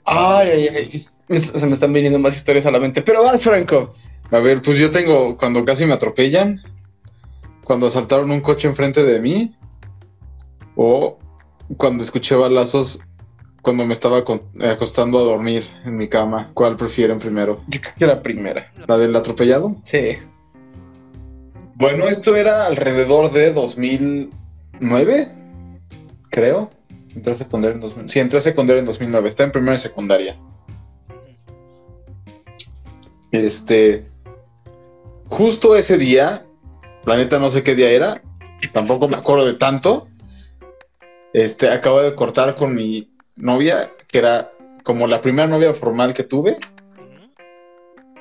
[0.05, 1.07] Ay, ay, ay.
[1.28, 3.02] Se me están viniendo más historias a la mente.
[3.02, 3.94] Pero vas, Franco.
[4.31, 6.62] A ver, pues yo tengo cuando casi me atropellan,
[7.64, 9.57] cuando asaltaron un coche enfrente de mí,
[10.77, 11.18] o
[11.77, 13.01] cuando escuché balazos
[13.62, 16.51] cuando me estaba acostando a dormir en mi cama.
[16.53, 17.61] ¿Cuál prefieren primero?
[17.68, 18.72] Yo creo que la primera.
[18.88, 19.77] ¿La del atropellado?
[19.83, 20.18] Sí.
[21.77, 25.33] Bueno, esto era alrededor de 2009,
[26.29, 26.70] creo.
[27.14, 28.11] Entré a secundaria en 2000.
[28.11, 29.29] Sí, entré a secundaria en 2009.
[29.29, 30.37] Está en primera y secundaria.
[33.31, 34.05] Este.
[35.29, 36.44] Justo ese día,
[37.05, 38.23] la neta no sé qué día era,
[38.73, 40.09] tampoco me acuerdo de tanto.
[41.33, 46.25] Este, acabo de cortar con mi novia, que era como la primera novia formal que
[46.25, 46.59] tuve,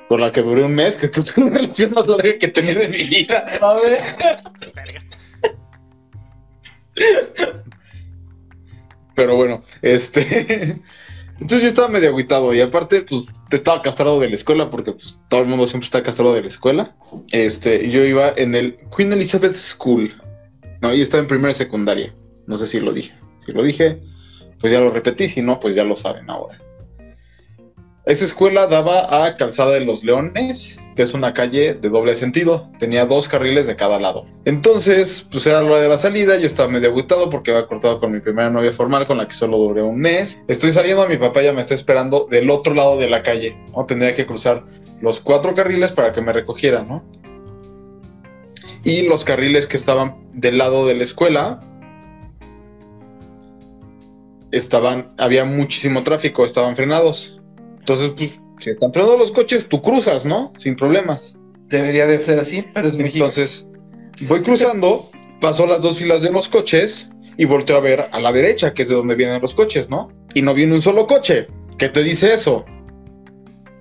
[0.08, 2.46] con la que duré un mes, que creo que es la relación más larga que
[2.46, 3.46] he tenido en mi vida.
[3.60, 4.00] A ver.
[9.14, 10.80] Pero bueno, este.
[11.40, 14.92] Entonces yo estaba medio agüitado y aparte, pues, te estaba castrado de la escuela porque
[14.92, 16.96] pues, todo el mundo siempre está castrado de la escuela.
[17.32, 20.12] Este, yo iba en el Queen Elizabeth School.
[20.80, 22.14] No, yo estaba en primera secundaria.
[22.46, 23.14] No sé si lo dije.
[23.44, 24.00] Si lo dije,
[24.60, 25.28] pues ya lo repetí.
[25.28, 26.60] Si no, pues ya lo saben ahora.
[28.04, 32.68] Esa escuela daba a Calzada de los Leones, que es una calle de doble sentido.
[32.80, 34.26] Tenía dos carriles de cada lado.
[34.44, 36.36] Entonces, pues era la hora de la salida.
[36.36, 39.34] Yo estaba medio agüitado porque había cortado con mi primera novia formal, con la que
[39.34, 40.36] solo duré un mes.
[40.48, 43.56] Estoy saliendo, mi papá ya me está esperando del otro lado de la calle.
[43.76, 43.86] ¿no?
[43.86, 44.64] Tendría que cruzar
[45.00, 47.04] los cuatro carriles para que me recogiera, ¿no?
[48.82, 51.60] Y los carriles que estaban del lado de la escuela
[54.50, 57.38] estaban, había muchísimo tráfico, estaban frenados.
[57.82, 60.52] Entonces, pues, si están frenados los coches, tú cruzas, ¿no?
[60.56, 61.36] Sin problemas.
[61.66, 63.24] Debería de ser así, pero es México.
[63.24, 63.66] Entonces,
[64.28, 68.32] voy cruzando, paso las dos filas de los coches y volteo a ver a la
[68.32, 70.12] derecha, que es de donde vienen los coches, ¿no?
[70.32, 71.48] Y no viene un solo coche.
[71.76, 72.64] ¿Qué te dice eso?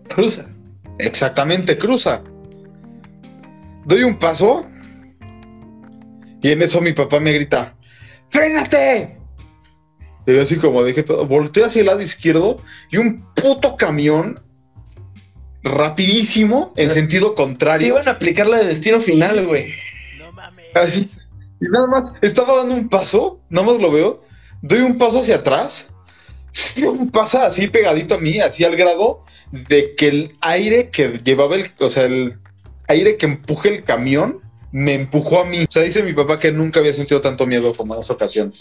[0.07, 0.47] Cruza.
[0.97, 2.23] Exactamente, cruza.
[3.85, 4.65] Doy un paso
[6.41, 7.75] y en eso mi papá me grita,
[8.29, 9.20] ¡Frénate!
[10.25, 14.39] Y yo así como dije, volteo hacia el lado izquierdo y un puto camión
[15.63, 17.87] rapidísimo en sentido Te contrario.
[17.89, 19.73] iban a aplicar la de destino final, güey.
[20.19, 20.75] No mames.
[20.75, 21.07] Así.
[21.59, 24.23] Y nada más, estaba dando un paso, nada más lo veo,
[24.61, 25.87] doy un paso hacia atrás,
[26.75, 26.81] y
[27.11, 31.71] pasa así pegadito a mí, así al grado de que el aire que llevaba el,
[31.79, 32.39] o sea, el
[32.87, 34.39] aire que empuje el camión,
[34.71, 35.63] me empujó a mí.
[35.63, 38.53] O sea, dice mi papá que nunca había sentido tanto miedo como en esa ocasión.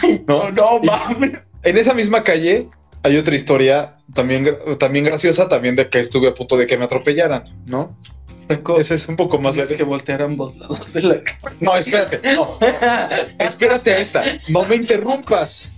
[0.00, 1.40] Ay, No, no mames.
[1.62, 2.68] En esa misma calle
[3.02, 6.84] hay otra historia también, también graciosa, también de que estuve a punto de que me
[6.84, 7.96] atropellaran, ¿no?
[8.46, 9.74] Franco, Ese es un poco más leve.
[9.74, 11.56] que voltear a ambos lados de la casa.
[11.60, 12.58] No, espérate, no.
[13.40, 14.24] Espérate a esta.
[14.48, 15.68] No me interrumpas.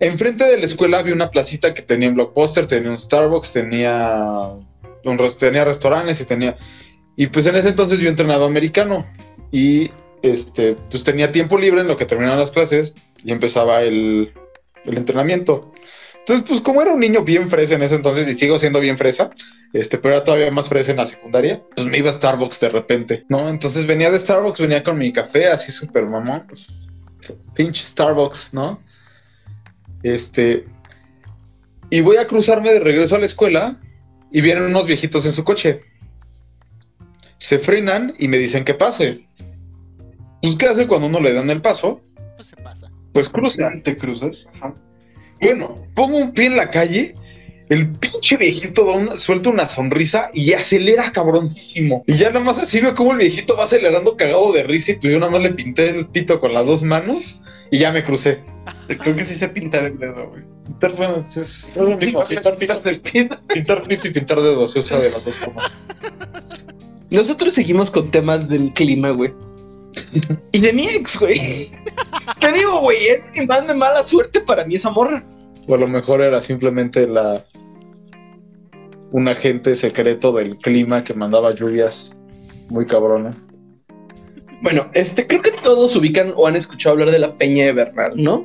[0.00, 4.54] Enfrente de la escuela había una placita que tenía un blockbuster, tenía un Starbucks, tenía,
[5.04, 6.56] un, tenía restaurantes y tenía...
[7.18, 9.04] Y pues en ese entonces yo entrenaba americano
[9.50, 9.90] y
[10.22, 14.32] este, pues tenía tiempo libre en lo que terminaban las clases y empezaba el,
[14.84, 15.72] entrenamiento.
[16.20, 18.96] Entonces, pues como era un niño bien fresa en ese entonces y sigo siendo bien
[18.96, 19.30] fresa,
[19.72, 22.68] este, pero era todavía más fresa en la secundaria, pues me iba a Starbucks de
[22.68, 23.48] repente, ¿no?
[23.48, 26.68] Entonces venía de Starbucks, venía con mi café así súper mamón, pues,
[27.52, 28.80] pinche Starbucks, ¿no?
[30.04, 30.66] Este,
[31.90, 33.80] y voy a cruzarme de regreso a la escuela
[34.30, 35.87] y vienen unos viejitos en su coche.
[37.38, 39.26] Se frenan y me dicen que pase.
[40.42, 42.00] Pues, ¿qué hace cuando uno le dan el paso?
[42.36, 42.90] Pues se pasa.
[43.12, 43.70] Pues cruza.
[43.82, 44.48] ¿Te cruzas?
[44.54, 44.74] Ajá.
[45.40, 47.14] Bueno, pongo un pie en la calle,
[47.68, 52.02] el pinche viejito da una- suelta una sonrisa y acelera cabroncísimo.
[52.06, 54.94] Y ya nada más así veo como el viejito va acelerando cagado de risa y
[54.96, 58.02] pues yo nada más le pinté el pito con las dos manos y ya me
[58.02, 58.40] crucé.
[58.88, 60.42] Creo que sí se pintar el dedo, güey.
[60.66, 62.24] Pintar, bueno, es, es lo mismo.
[62.24, 65.70] Pintar, pintar, pintar pito y pintar dedos, se usa de las dos formas.
[67.10, 69.32] Nosotros seguimos con temas del clima, güey.
[70.52, 71.70] Y de mi ex, güey.
[72.40, 75.24] Te digo, güey, es más de mala suerte para mí esa morra.
[75.66, 77.44] O a lo mejor era simplemente la
[79.10, 82.14] un agente secreto del clima que mandaba lluvias
[82.68, 83.36] muy cabrona.
[84.62, 88.12] Bueno, este, creo que todos ubican o han escuchado hablar de la Peña de Bernal,
[88.16, 88.44] ¿no?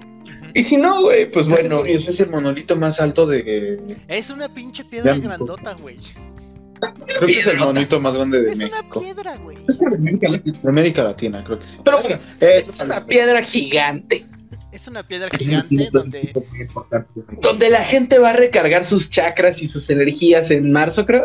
[0.54, 1.84] Y si no, güey, pues bueno.
[1.84, 3.80] Eso es el monolito más alto de.
[4.08, 5.98] Es una pinche piedra grandota, güey.
[6.92, 9.00] Creo que es el monolito más grande de Es una México.
[9.02, 9.58] piedra, güey.
[9.66, 11.78] De América Latina, creo que sí.
[11.84, 14.26] Pero bueno, es una piedra gigante
[14.72, 16.34] Es una piedra gigante donde
[17.42, 21.24] donde la gente va a recargar sus chakras y sus energías en marzo, creo.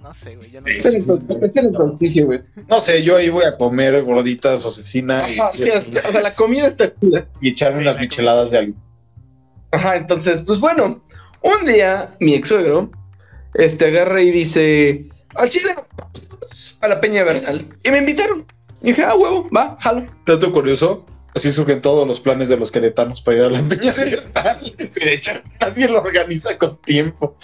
[0.00, 2.40] no sé, güey, yo no Es el solsticio, es el solsticio, güey.
[2.68, 5.98] No sé, yo ahí voy a comer gorditas o cecina y, Ajá, sí, es que,
[5.98, 7.26] o sea, la comida está chida.
[7.40, 8.74] y echarme Sí, unas la micheladas de algo.
[9.70, 11.02] Ajá, entonces, pues bueno,
[11.42, 12.90] un día mi ex suegro
[13.54, 15.74] este, agarra y dice, al chile,
[16.80, 17.66] a la Peña Bernal.
[17.84, 18.46] Y me invitaron.
[18.82, 20.06] Y dije, ah, huevo, va, jalo.
[20.26, 23.92] Dato curioso, así surgen todos los planes de los queretanos para ir a la Peña
[23.92, 24.72] de Bernal.
[24.78, 27.36] De hecho, nadie lo organiza con tiempo.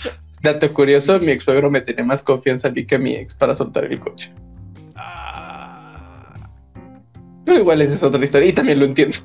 [0.42, 3.56] Dato curioso, mi ex me tenía más confianza a mí que a mi ex para
[3.56, 4.30] soltar el coche.
[4.94, 6.50] Ah,
[7.46, 9.16] Pero igual esa es otra historia y también lo entiendo.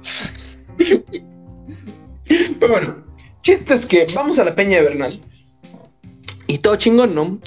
[2.25, 3.03] Pero bueno,
[3.41, 5.19] chiste es que vamos a la Peña de Bernal.
[6.49, 7.39] Y todo chingón, ¿no?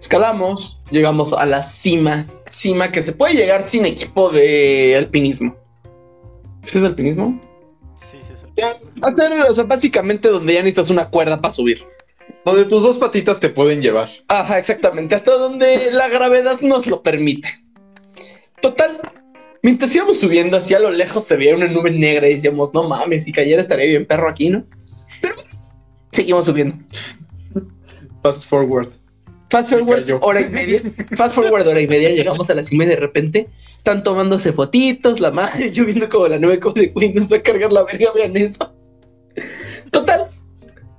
[0.00, 2.24] Escalamos, llegamos a la cima.
[2.52, 5.56] Cima que se puede llegar sin equipo de alpinismo.
[6.64, 7.40] ¿Sí es alpinismo?
[7.96, 8.46] sí, sí, sí.
[8.56, 11.84] Ya, hacer, o sea, básicamente donde ya necesitas una cuerda para subir.
[12.44, 14.08] Donde tus dos patitas te pueden llevar.
[14.28, 15.16] Ajá, exactamente.
[15.16, 17.48] Hasta donde la gravedad nos lo permite.
[18.62, 19.00] Total.
[19.62, 23.24] Mientras íbamos subiendo, hacia lo lejos se veía una nube negra y decíamos, no mames,
[23.24, 24.64] si cayera estaría bien perro aquí, ¿no?
[25.20, 25.34] Pero
[26.12, 26.76] seguimos subiendo.
[28.24, 28.88] Fast forward.
[29.50, 30.80] Fast forward, hora y media.
[31.18, 32.08] Fast forward, hora y media.
[32.08, 36.26] Llegamos a la cima y de repente están tomándose fotitos, la madre, yo viendo como
[36.28, 38.72] la nube como de güey, nos va a cargar la verga, vean eso.
[39.90, 40.28] Total.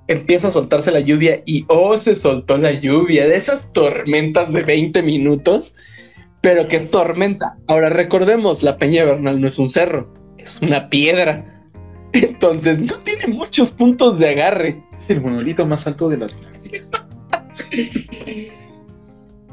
[0.08, 4.62] Empieza a soltarse la lluvia y oh, se soltó la lluvia de esas tormentas de
[4.62, 5.74] 20 minutos,
[6.42, 7.58] pero que es tormenta.
[7.68, 11.44] Ahora recordemos, la Peña Bernal no es un cerro, es una piedra.
[12.14, 14.84] Entonces no tiene muchos puntos de agarre.
[15.08, 16.28] El monolito más alto de la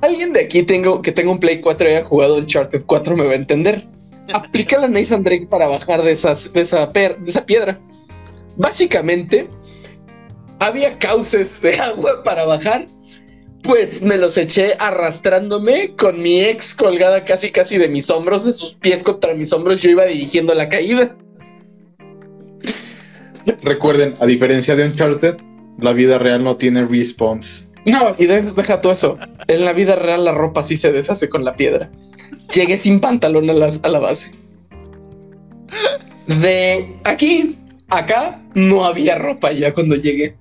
[0.03, 3.25] Alguien de aquí tengo, que tenga un Play 4 y haya jugado Uncharted 4 me
[3.25, 3.87] va a entender.
[4.33, 6.61] Aplica la Nathan Drake para bajar de, de, esa de
[7.27, 7.79] esa piedra.
[8.57, 9.49] Básicamente,
[10.59, 12.87] había cauces de agua para bajar.
[13.63, 18.53] Pues me los eché arrastrándome con mi ex colgada casi casi de mis hombros, de
[18.53, 19.81] sus pies contra mis hombros.
[19.83, 21.17] Yo iba dirigiendo la caída.
[23.63, 25.37] Recuerden, a diferencia de Uncharted,
[25.79, 27.69] la vida real no tiene respawns.
[27.85, 29.19] No, y deja, todo eso.
[29.49, 31.91] En la vida real la ropa sí se deshace con la piedra.
[32.55, 34.31] Llegué sin pantalón a, las- a la base.
[36.27, 40.37] De aquí, acá, no había ropa ya cuando llegué.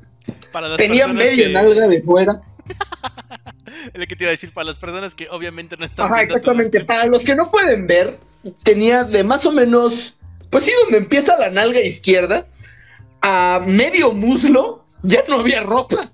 [0.51, 2.41] Para las Tenía medio que- nalga de fuera.
[3.93, 6.85] Lo que te iba a decir, para las personas que obviamente no están Ajá, exactamente.
[6.85, 8.19] Para los que no pueden ver,
[8.63, 10.19] tenía de más o menos,
[10.51, 12.45] pues sí, donde empieza la nalga izquierda,
[13.21, 16.11] a medio muslo, ya no había ropa.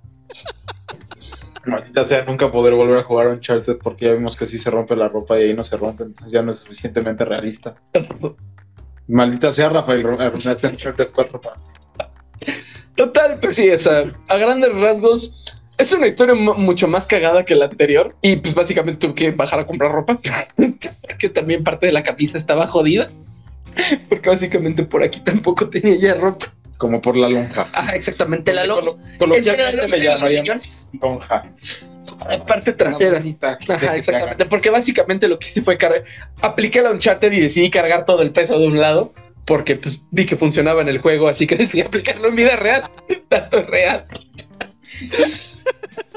[1.67, 4.95] Maldita sea, nunca poder volver a jugar Uncharted porque ya vimos que sí se rompe
[4.95, 7.75] la ropa y ahí no se rompe, entonces ya no es suficientemente realista.
[9.07, 11.57] Maldita sea, Rafael, arruinaste Uncharted 4 para...
[12.95, 13.77] Total, pues sí, o
[14.27, 18.15] a grandes rasgos, es una historia mu- mucho más cagada que la anterior.
[18.21, 20.19] Y pues básicamente tuve que bajar a comprar ropa,
[21.01, 23.09] porque también parte de la camisa estaba jodida.
[24.09, 26.47] Porque básicamente por aquí tampoco tenía ya ropa.
[26.77, 27.67] Como por la lonja.
[27.73, 30.25] Ajá, exactamente, la, lo Colo- Coloquialmente le lonja
[31.01, 31.51] lonja.
[32.29, 33.17] la parte trasera.
[33.69, 36.03] Ajá, exactamente, porque básicamente lo que hice fue cargar,
[36.41, 39.13] apliqué la Uncharted y decidí cargar todo el peso de un lado,
[39.45, 42.83] porque pues vi que funcionaba en el juego, así que decidí aplicarlo en vida real,
[43.29, 44.05] tanto es real.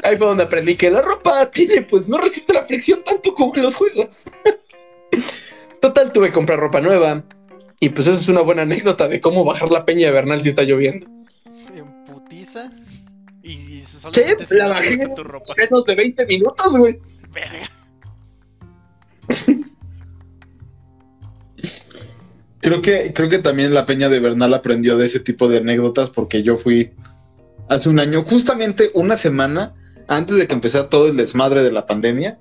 [0.02, 3.54] Ahí fue donde aprendí que la ropa tiene, pues no resiste la fricción tanto como
[3.56, 4.24] en los juegos.
[5.80, 7.22] Total, tuve que comprar ropa nueva.
[7.80, 10.50] Y pues esa es una buena anécdota de cómo bajar la peña de Bernal si
[10.50, 11.06] está lloviendo.
[11.74, 12.70] En putiza.
[13.42, 14.84] Y solamente si la no bajé.
[14.84, 15.54] tuviste tu ropa.
[15.56, 16.98] Menos de 20 minutos, güey.
[17.32, 17.70] Verga.
[22.62, 26.10] Creo que, creo que también la Peña de Bernal aprendió de ese tipo de anécdotas
[26.10, 26.92] porque yo fui
[27.70, 29.74] hace un año, justamente una semana
[30.08, 32.38] antes de que empezara todo el desmadre de la pandemia.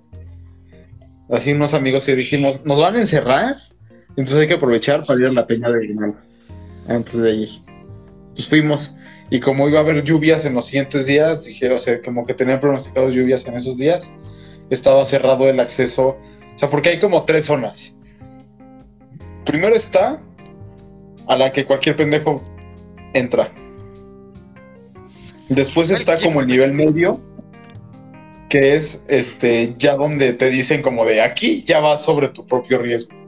[1.31, 3.68] Así unos amigos y dijimos, nos van a encerrar,
[4.19, 6.13] entonces hay que aprovechar para ir a la Peña de Bernal.
[6.89, 7.49] antes de ir.
[8.35, 8.93] Pues fuimos.
[9.29, 12.33] Y como iba a haber lluvias en los siguientes días, dije, o sea, como que
[12.33, 14.11] tenían pronosticado lluvias en esos días,
[14.69, 16.17] estaba cerrado el acceso.
[16.53, 17.95] O sea, porque hay como tres zonas.
[19.45, 20.21] Primero está
[21.27, 22.41] a la que cualquier pendejo
[23.13, 23.49] entra.
[25.47, 27.21] Después está como el nivel medio,
[28.49, 32.79] que es este ya donde te dicen como de aquí ya vas sobre tu propio
[32.79, 33.18] riesgo.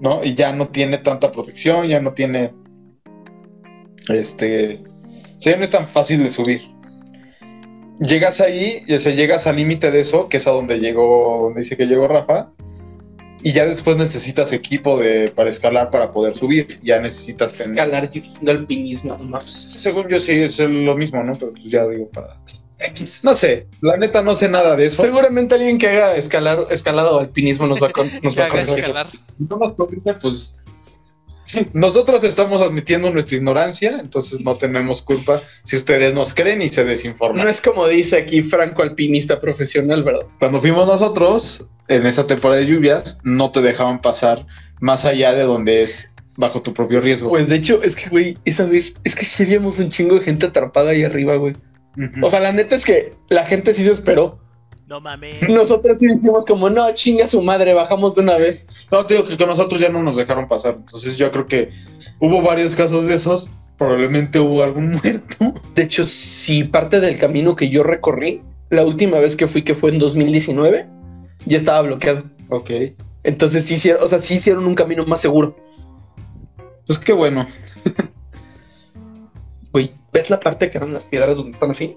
[0.00, 0.24] ¿No?
[0.24, 2.52] Y ya no tiene tanta protección, ya no tiene
[4.08, 4.82] este,
[5.38, 6.62] o sea, ya no es tan fácil de subir.
[8.00, 11.42] Llegas ahí, y, o sea, llegas al límite de eso, que es a donde llegó,
[11.44, 12.52] donde dice que llegó Rafa,
[13.42, 16.80] y ya después necesitas equipo de, para escalar para poder subir.
[16.82, 17.78] Ya necesitas tener.
[17.78, 19.40] Escalar yo haciendo alpinismo, no.
[19.40, 21.34] Según yo sí es lo mismo, ¿no?
[21.34, 22.36] Pero pues ya digo para.
[23.22, 25.02] No sé, la neta no sé nada de eso.
[25.02, 28.64] Seguramente alguien que haga escalar, escalada o alpinismo nos va a, con- nos va a.
[29.36, 30.54] Si no nos convence, pues
[31.72, 36.84] nosotros estamos admitiendo nuestra ignorancia, entonces no tenemos culpa si ustedes nos creen y se
[36.84, 37.44] desinforman.
[37.44, 40.26] No es como dice aquí Franco alpinista profesional, ¿verdad?
[40.38, 44.46] Cuando fuimos nosotros, en esa temporada de lluvias, no te dejaban pasar
[44.80, 47.30] más allá de donde es bajo tu propio riesgo.
[47.30, 50.46] Pues de hecho, es que, güey, esa vez, es que sí un chingo de gente
[50.46, 51.54] atrapada ahí arriba, güey.
[52.22, 54.38] O sea, la neta es que la gente sí se esperó.
[54.86, 55.48] No mames.
[55.48, 58.66] Nosotros sí dijimos como, no, chinga su madre, bajamos de una vez.
[58.90, 60.76] No, te digo que con nosotros ya no nos dejaron pasar.
[60.78, 61.70] Entonces yo creo que
[62.20, 63.50] hubo varios casos de esos.
[63.76, 65.54] Probablemente hubo algún muerto.
[65.74, 69.74] De hecho, sí, parte del camino que yo recorrí, la última vez que fui, que
[69.74, 70.86] fue en 2019,
[71.44, 72.24] ya estaba bloqueado.
[72.48, 72.70] Ok.
[73.24, 75.54] Entonces sí hicieron, o sea, sí hicieron un camino más seguro.
[76.86, 77.46] Pues qué bueno.
[79.72, 81.96] Güey, ¿ves la parte que eran las piedras donde están así?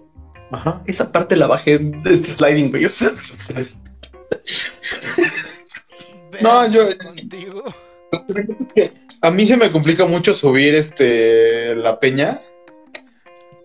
[0.51, 0.83] Ajá.
[0.85, 2.85] Esa parte la bajé de este sliding, güey.
[6.41, 7.63] No, yo- Contigo.
[8.65, 8.91] Es que
[9.21, 12.41] a mí se me complica mucho subir este la peña.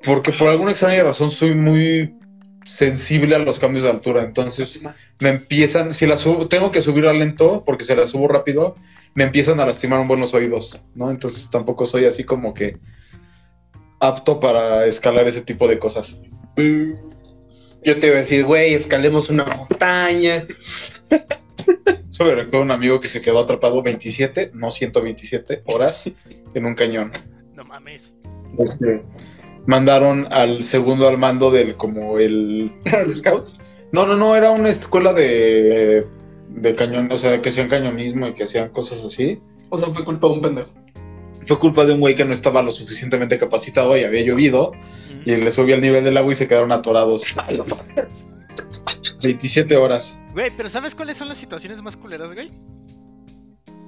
[0.04, 2.14] Porque por alguna extraña razón soy muy
[2.64, 4.22] sensible a los cambios de altura.
[4.22, 4.80] Entonces
[5.20, 8.76] me empiezan, si la subo, tengo que subirla lento, porque si la subo rápido,
[9.14, 11.10] me empiezan a lastimar un buen los oídos, ¿no?
[11.10, 12.78] Entonces tampoco soy así como que
[14.00, 16.20] apto para escalar ese tipo de cosas.
[16.56, 20.44] Yo te iba a decir, güey, escalemos una montaña.
[22.10, 26.10] Eso me recuerda a un amigo que se quedó atrapado 27, no 127 horas
[26.54, 27.12] en un cañón.
[27.54, 28.14] No mames.
[28.58, 29.02] Este,
[29.66, 32.72] mandaron al segundo al mando del como el
[33.06, 33.58] Los scouts.
[33.92, 36.06] no no no era una escuela de
[36.48, 40.04] de cañón o sea que hacían cañonismo y que hacían cosas así O sea, fue
[40.04, 40.70] culpa de un pendejo.
[41.46, 44.72] Fue culpa de un güey que no estaba lo suficientemente capacitado y había llovido
[45.24, 47.24] y le subió el nivel del agua y se quedaron atorados
[49.22, 52.50] 27 horas Güey, pero ¿sabes cuáles son las situaciones más culeras, güey?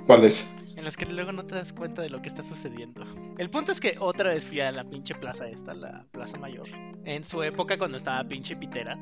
[0.08, 0.48] ¿cuáles?
[0.74, 3.04] En las que luego no te das cuenta de lo que está sucediendo.
[3.36, 6.68] El punto es que otra vez fui a la pinche plaza esta, la Plaza Mayor.
[7.04, 8.98] En su época cuando estaba pinche pitera.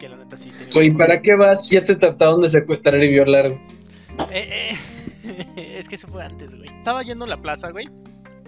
[0.00, 0.72] Que la neta sí tenía...
[0.72, 1.68] Güey, ¿para qué vas?
[1.68, 3.46] Ya te trataron de secuestrar y violar.
[3.46, 3.58] Eh,
[4.30, 4.76] eh,
[5.56, 6.68] es que eso fue antes, güey.
[6.68, 7.88] Estaba yendo a la plaza, güey.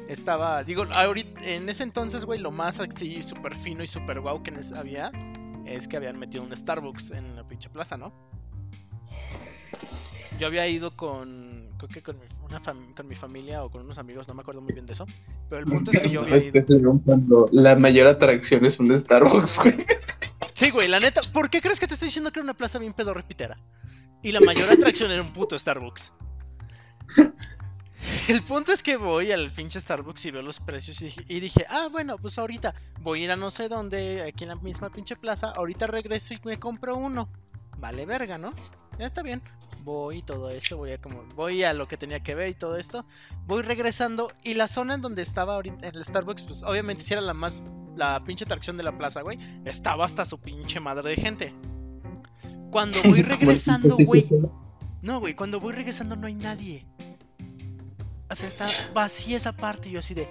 [0.09, 4.43] Estaba, digo, ahorita, en ese entonces, güey, lo más así súper fino y súper guau
[4.43, 5.13] que había
[5.65, 8.13] es que habían metido un Starbucks en la pinche plaza, ¿no?
[10.39, 12.61] Yo había ido con, creo que con mi, una
[12.97, 15.07] con mi familia o con unos amigos, no me acuerdo muy bien de eso.
[15.49, 16.53] Pero el punto es que yo había Es ido.
[16.55, 19.75] que se ve cuando la mayor atracción es un Starbucks, güey.
[20.55, 22.79] Sí, güey, la neta, ¿por qué crees que te estoy diciendo que era una plaza
[22.79, 23.59] bien pedorrepitera?
[24.23, 26.15] Y la mayor atracción era un puto Starbucks.
[28.29, 31.41] El punto es que voy al pinche Starbucks y veo los precios y dije, y
[31.41, 34.57] dije, ah, bueno, pues ahorita voy a ir a no sé dónde, aquí en la
[34.57, 37.29] misma pinche plaza, ahorita regreso y me compro uno.
[37.79, 38.53] Vale verga, ¿no?
[38.99, 39.43] Ya está bien.
[39.83, 42.55] Voy y todo esto, voy a como, voy a lo que tenía que ver y
[42.55, 43.07] todo esto.
[43.47, 47.23] Voy regresando y la zona en donde estaba ahorita el Starbucks, pues obviamente si era
[47.23, 47.63] la más,
[47.97, 51.55] la pinche atracción de la plaza, güey, estaba hasta su pinche madre de gente.
[52.71, 54.29] Cuando voy regresando, güey,
[55.01, 56.87] no, güey, cuando voy regresando no hay nadie.
[58.31, 60.29] O sea, está vacía esa parte y yo así de...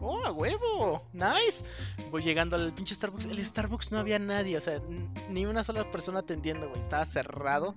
[0.00, 1.06] ¡Oh, a huevo!
[1.12, 1.64] ¡Nice!
[2.10, 3.26] Voy llegando al pinche Starbucks.
[3.26, 4.80] El Starbucks no había nadie, o sea,
[5.28, 6.80] ni una sola persona atendiendo, güey.
[6.80, 7.76] Estaba cerrado,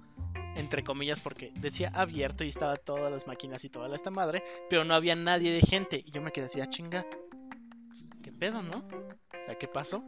[0.55, 4.85] entre comillas, porque decía abierto y estaba todas las máquinas y toda esta madre, pero
[4.85, 6.03] no había nadie de gente.
[6.03, 7.05] Y yo me quedé así, ah, chinga.
[8.23, 8.77] ¿Qué pedo, no?
[8.77, 10.03] O sea, ¿qué pasó?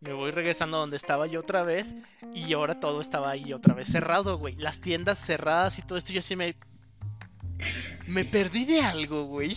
[0.00, 1.94] Me voy regresando donde estaba yo otra vez
[2.32, 4.56] y ahora todo estaba ahí otra vez cerrado, güey.
[4.56, 6.56] Las tiendas cerradas y todo esto, yo así me...
[8.06, 9.56] Me perdí de algo, güey.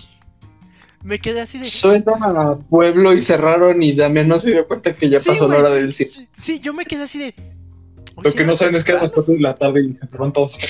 [1.03, 1.65] Me quedé así de...
[1.65, 5.49] Suenan a pueblo y cerraron y Damián no se dio cuenta que ya Sí, pasó
[5.49, 6.29] la hora del cine.
[6.37, 7.35] Sí, yo me quedé así de...
[8.21, 9.25] Lo que no saben es que eran las temprano.
[9.25, 10.57] 4 de la tarde y se fueron todos.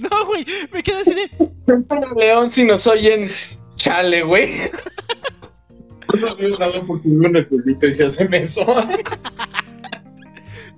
[0.00, 1.30] No, güey, me quedé así de.
[2.16, 3.30] León, si nos oyen,
[3.76, 4.70] chale, güey.
[6.20, 8.64] No veo nada porque vivo en el pueblito y se hacen eso.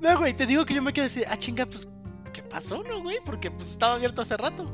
[0.01, 1.27] No, güey, te digo que yo me quedé así de.
[1.27, 1.89] Ah, chinga, pues.
[2.55, 3.17] ¿Qué pasó, no, güey?
[3.25, 4.65] Porque pues estaba abierto hace rato.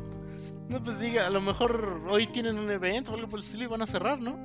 [0.69, 3.65] No, pues diga, a lo mejor hoy tienen un evento o algo por el estilo
[3.65, 4.39] y van a cerrar, ¿no?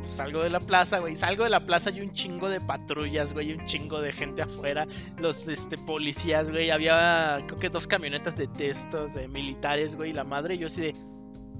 [0.00, 1.14] Pues salgo de la plaza, güey.
[1.14, 3.52] Salgo de la plaza y un chingo de patrullas, güey.
[3.52, 4.88] Un chingo de gente afuera.
[5.18, 6.70] Los este, policías, güey.
[6.70, 10.12] Había, creo que dos camionetas de textos, de militares, güey.
[10.12, 10.94] La madre, y yo así de.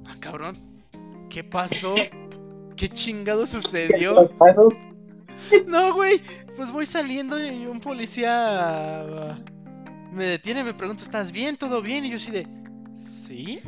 [0.08, 0.58] Ah, cabrón.
[1.30, 1.94] ¿Qué pasó?
[2.76, 4.32] ¿Qué chingado sucedió?
[5.68, 6.20] No, güey.
[6.56, 9.38] Pues voy saliendo y un policía
[10.14, 11.56] me detiene, me pregunta, ¿estás bien?
[11.56, 12.04] ¿Todo bien?
[12.04, 12.46] Y yo así de,
[12.96, 13.60] ¿sí?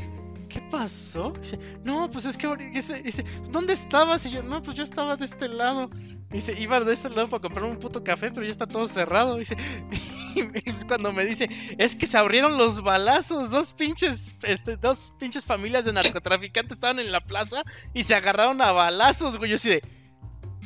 [0.49, 1.33] ¿Qué pasó?
[1.41, 4.25] Dice, no, pues es que dice, dice, ¿dónde estabas?
[4.27, 5.91] Y yo, no, pues yo estaba de este lado.
[6.31, 9.37] Dice, iba de este lado para comprar un puto café, pero ya está todo cerrado.
[9.37, 9.57] Dice,
[10.35, 15.13] y es cuando me dice, es que se abrieron los balazos, dos pinches, este, dos
[15.19, 19.51] pinches familias de narcotraficantes estaban en la plaza y se agarraron a balazos, güey.
[19.51, 19.83] Yo así de,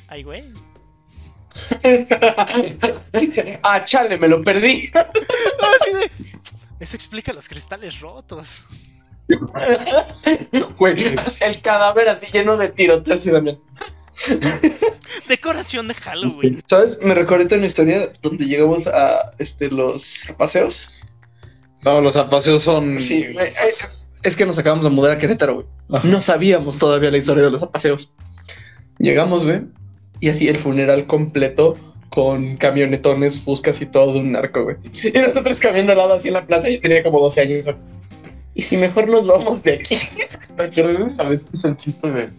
[0.08, 0.69] ay, güey.
[3.62, 4.90] ah, chale, me lo perdí.
[4.94, 5.00] No,
[5.80, 6.10] así de,
[6.80, 8.64] eso explica los cristales rotos.
[10.78, 13.58] Güey, el cadáver así lleno de tiroteos y también.
[15.28, 16.62] Decoración de Halloween.
[16.66, 16.98] ¿Sabes?
[17.00, 21.02] Me recordé una historia donde llegamos a este, los paseos.
[21.84, 23.00] No, los apaseos son.
[23.00, 23.54] Sí, eh,
[24.22, 25.66] es que nos acabamos de mudar a Querétaro, güey.
[26.04, 28.12] No sabíamos todavía la historia de los apaseos.
[28.98, 29.62] Llegamos, güey,
[30.20, 31.76] y así el funeral completo
[32.10, 34.76] con camionetones, fuscas y todo de un narco, güey.
[35.02, 37.64] Y nosotros caminando al lado así en la plaza, yo tenía como 12 años.
[38.54, 39.96] Y si mejor nos vamos de aquí.
[41.08, 42.30] ¿Sabes qué es el chiste de.?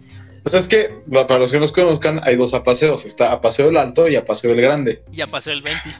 [0.44, 3.76] O sea, es que para los que nos conozcan, hay dos apaseos: está Apaseo el
[3.76, 5.02] Alto y Apaseo el Grande.
[5.10, 5.90] Ya pasó el 20.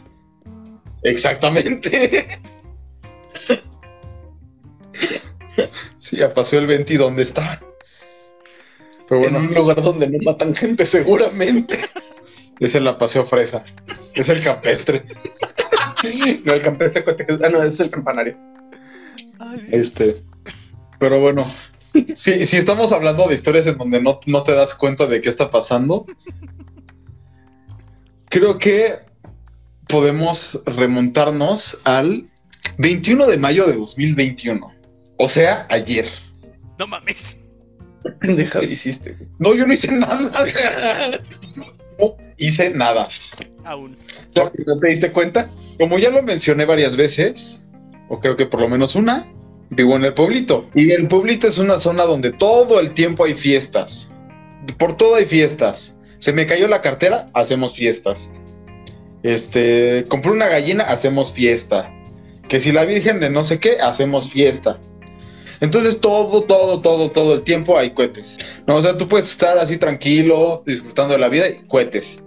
[1.03, 2.27] Exactamente.
[5.99, 7.61] Sí, Apaseo el 20 y dónde está.
[9.13, 11.79] Pero En bueno, un lugar donde no matan gente, seguramente.
[12.61, 13.63] es el Apaseo Fresa.
[14.15, 15.05] Es el campestre.
[16.45, 17.35] No, el campestre cuenta que.
[17.45, 18.37] Ah, no, es el campanario.
[19.39, 19.69] Ay.
[19.71, 20.25] Este.
[20.99, 21.47] Pero bueno.
[22.17, 25.29] Si, si estamos hablando de historias en donde no, no te das cuenta de qué
[25.29, 26.05] está pasando,
[28.31, 28.99] creo que
[29.87, 32.29] podemos remontarnos al
[32.79, 34.73] 21 de mayo de 2021.
[35.19, 36.09] O sea, ayer.
[36.81, 37.42] No mames.
[38.23, 39.17] Deja hiciste.
[39.39, 40.31] No, yo no hice nada.
[41.99, 43.09] No hice nada.
[43.65, 43.97] Aún.
[44.35, 45.51] ¿No te diste cuenta?
[45.79, 47.63] Como ya lo mencioné varias veces,
[48.09, 49.27] o creo que por lo menos una,
[49.71, 50.69] vivo en el pueblito.
[50.75, 54.11] Y el pueblito es una zona donde todo el tiempo hay fiestas.
[54.79, 55.95] Por todo hay fiestas.
[56.19, 58.33] Se me cayó la cartera, hacemos fiestas.
[59.23, 61.93] Este, compré una gallina, hacemos fiesta.
[62.49, 64.81] Que si la Virgen de no sé qué, hacemos fiesta.
[65.61, 68.39] Entonces todo, todo, todo, todo el tiempo hay cohetes.
[68.67, 72.23] No, o sea, tú puedes estar así tranquilo, disfrutando de la vida y cohetes.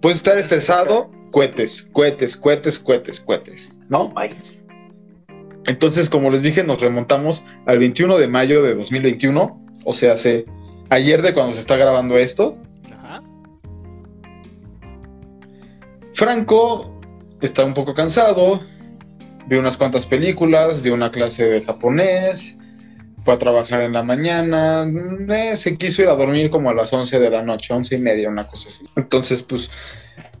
[0.00, 4.12] Puedes estar estresado, cohetes, cohetes, cohetes, cohetes, cohetes, ¿no?
[4.16, 4.36] Ay.
[5.66, 10.46] Entonces, como les dije, nos remontamos al 21 de mayo de 2021, o sea, hace
[10.88, 12.56] ayer de cuando se está grabando esto.
[12.90, 13.22] Ajá.
[16.14, 16.98] Franco
[17.40, 18.60] está un poco cansado,
[19.48, 22.56] vio unas cuantas películas, dio una clase de japonés,
[23.24, 26.74] fue a trabajar en la mañana, mm, eh, se quiso ir a dormir como a
[26.74, 28.86] las 11 de la noche, 11 y media, una cosa así.
[28.96, 29.70] Entonces, pues,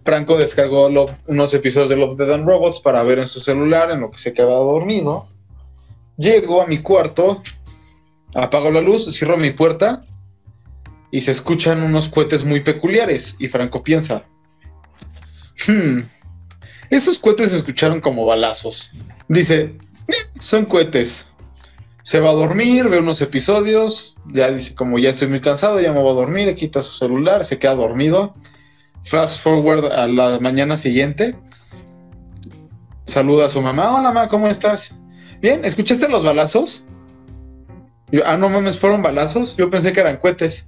[0.04, 0.88] Franco descargó
[1.26, 4.18] unos episodios de Love, Dead and Robots para ver en su celular en lo que
[4.18, 5.28] se quedaba dormido.
[6.16, 7.42] Llego a mi cuarto,
[8.34, 10.04] apago la luz, cierro mi puerta
[11.10, 13.36] y se escuchan unos cohetes muy peculiares.
[13.38, 14.24] Y Franco piensa,
[15.66, 16.02] Hmm.
[16.90, 18.90] Esos cohetes se escucharon como balazos.
[19.28, 19.76] Dice,
[20.08, 21.26] "Eh, son cohetes.
[22.02, 25.92] Se va a dormir, ve unos episodios, ya dice, como ya estoy muy cansado, ya
[25.92, 28.34] me voy a dormir, quita su celular, se queda dormido.
[29.04, 31.36] Fast forward a la mañana siguiente.
[33.04, 34.94] Saluda a su mamá, hola mamá, ¿cómo estás?
[35.40, 36.82] Bien, ¿escuchaste los balazos?
[38.24, 39.56] Ah, no mames, fueron balazos.
[39.56, 40.66] Yo pensé que eran cohetes.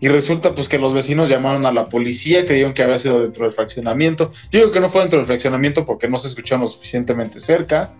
[0.00, 3.44] Y resulta pues que los vecinos llamaron a la policía, creyeron que había sido dentro
[3.44, 4.32] del fraccionamiento.
[4.50, 7.94] Yo digo que no fue dentro del fraccionamiento porque no se escucharon lo suficientemente cerca.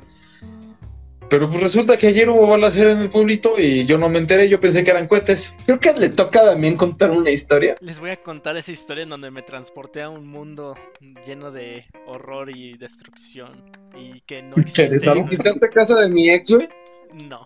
[1.31, 4.49] Pero pues resulta que ayer hubo balacera en el pueblito y yo no me enteré,
[4.49, 5.55] yo pensé que eran cohetes.
[5.65, 7.77] Creo que le toca a Damián contar una historia.
[7.81, 10.77] Les voy a contar esa historia en donde me transporté a un mundo
[11.25, 13.71] lleno de horror y destrucción.
[13.97, 14.99] Y que no existe.
[14.99, 16.69] ¿Visitaste casa de mi ex, güey?
[17.29, 17.45] No.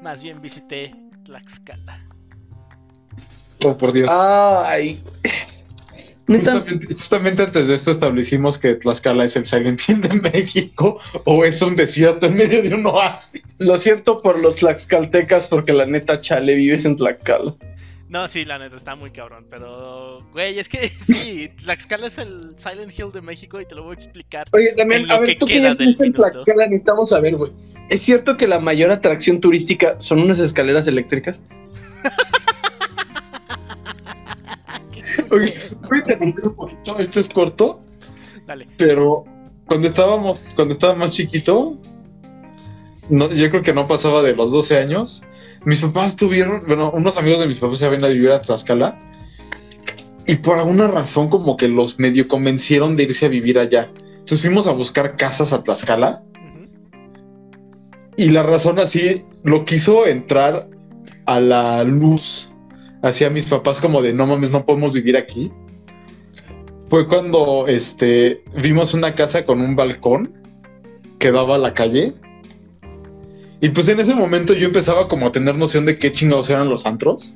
[0.00, 0.94] Más bien visité
[1.24, 2.11] Tlaxcala.
[3.64, 4.08] Oh, por Dios.
[4.10, 5.00] Ay.
[6.26, 11.44] Justamente, justamente antes de esto establecimos que Tlaxcala es el Silent Hill de México o
[11.44, 13.42] es un desierto en medio de un oasis.
[13.58, 17.54] Lo siento por los tlaxcaltecas porque la neta chale vives en Tlaxcala.
[18.08, 22.54] No, sí, la neta está muy cabrón, pero güey, es que sí, Tlaxcala es el
[22.56, 24.48] Silent Hill de México y te lo voy a explicar.
[24.52, 26.12] Oye, también, a ver, que tú que ya estuviste en.
[26.12, 27.52] Tlaxcala, necesitamos saber, güey.
[27.88, 31.42] ¿Es cierto que la mayor atracción turística son unas escaleras eléctricas?
[35.32, 35.54] Oye,
[35.88, 37.80] voy a interrumpir un poquito, esto es corto,
[38.46, 38.68] Dale.
[38.76, 39.24] pero
[39.66, 41.78] cuando estábamos, cuando estaba más chiquito,
[43.08, 45.22] no, yo creo que no pasaba de los 12 años,
[45.64, 48.98] mis papás tuvieron, bueno, unos amigos de mis papás se habían a vivir a Tlaxcala
[50.26, 53.90] y por alguna razón como que los medio convencieron de irse a vivir allá.
[53.94, 56.22] Entonces fuimos a buscar casas a Tlaxcala
[58.16, 60.68] y la razón así lo quiso entrar
[61.26, 62.51] a la luz
[63.02, 65.52] hacia mis papás como de no mames, no podemos vivir aquí.
[66.88, 70.32] Fue cuando este vimos una casa con un balcón
[71.18, 72.14] que daba a la calle.
[73.60, 76.68] Y pues en ese momento yo empezaba como a tener noción de qué chingados eran
[76.68, 77.34] los antros.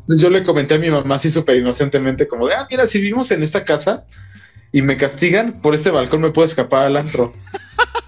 [0.00, 2.98] Entonces yo le comenté a mi mamá así súper inocentemente como de, ah, mira, si
[2.98, 4.06] vivimos en esta casa
[4.72, 7.32] y me castigan, por este balcón me puedo escapar al antro.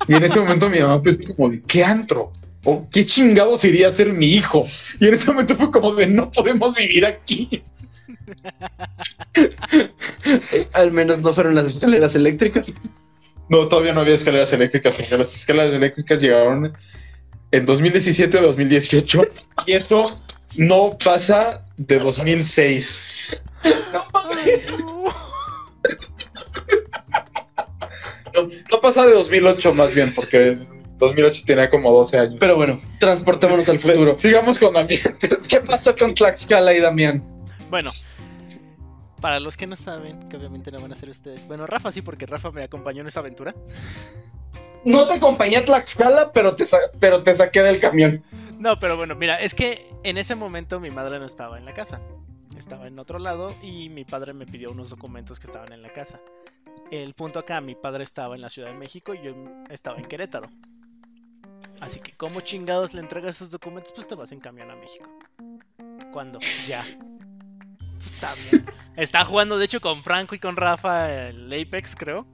[0.09, 2.33] Y en ese momento mi mamá pues como de, ¿qué antro?
[2.65, 4.67] ¿O qué chingados iría a ser mi hijo?
[5.01, 7.63] Y en ese momento fue como de, no podemos vivir aquí.
[10.73, 12.73] Al menos no fueron las escaleras eléctricas.
[13.49, 16.73] No, todavía no había escaleras eléctricas, porque las escaleras eléctricas llegaron
[17.51, 19.23] en 2017 2018
[19.67, 20.21] y eso
[20.57, 23.03] no pasa de 2006.
[23.65, 25.05] Ay, no.
[28.35, 30.59] No, no pasa de 2008 más bien, porque
[31.03, 32.37] 2008 tenía como 12 años.
[32.41, 34.15] Pero bueno, transportémonos al futuro.
[34.17, 35.39] Sigamos con ambientes.
[35.49, 37.23] ¿Qué pasa con Tlaxcala y Damián?
[37.69, 37.91] Bueno,
[39.21, 41.47] para los que no saben, que obviamente no van a ser ustedes.
[41.47, 43.55] Bueno, Rafa sí, porque Rafa me acompañó en esa aventura.
[44.85, 46.65] No te acompañé a Tlaxcala, pero te,
[46.99, 48.25] pero te saqué del camión.
[48.59, 51.75] No, pero bueno, mira, es que en ese momento mi madre no estaba en la
[51.75, 52.01] casa.
[52.57, 55.93] Estaba en otro lado y mi padre me pidió unos documentos que estaban en la
[55.93, 56.21] casa.
[56.91, 59.35] El punto acá, mi padre estaba en la Ciudad de México y yo
[59.71, 60.51] estaba en Querétaro.
[61.81, 63.93] Así que, ¿cómo chingados le entregas esos documentos?
[63.95, 65.11] Pues te vas en camión a México.
[66.13, 66.39] ¿Cuándo?
[66.67, 66.85] Ya.
[68.05, 68.65] Está bien.
[68.97, 72.27] Estaba jugando, de hecho, con Franco y con Rafa el Apex, creo.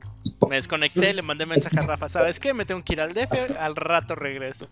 [0.49, 2.09] Me desconecté, le mandé mensaje a Rafa.
[2.09, 2.53] ¿Sabes qué?
[2.55, 4.68] Me tengo que ir al DF, al rato regreso.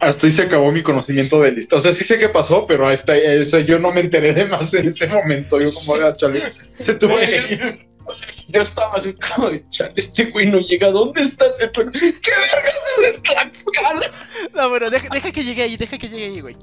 [0.00, 1.76] Hasta ahí se acabó mi conocimiento de lista.
[1.76, 4.74] O sea, sí sé qué pasó, pero hasta eso yo no me enteré de más
[4.74, 5.60] en ese momento.
[5.60, 6.42] Yo como, "Ah, chale,
[6.78, 7.86] se tuvo que ir.
[8.48, 10.90] Yo estaba así como de chale, este güey no llega.
[10.90, 11.54] ¿Dónde estás?
[11.58, 14.12] ¿Qué vergas es en Tlaxcala?
[14.54, 16.56] No, bueno, deja, deja que llegue ahí, deja que llegue ahí, güey.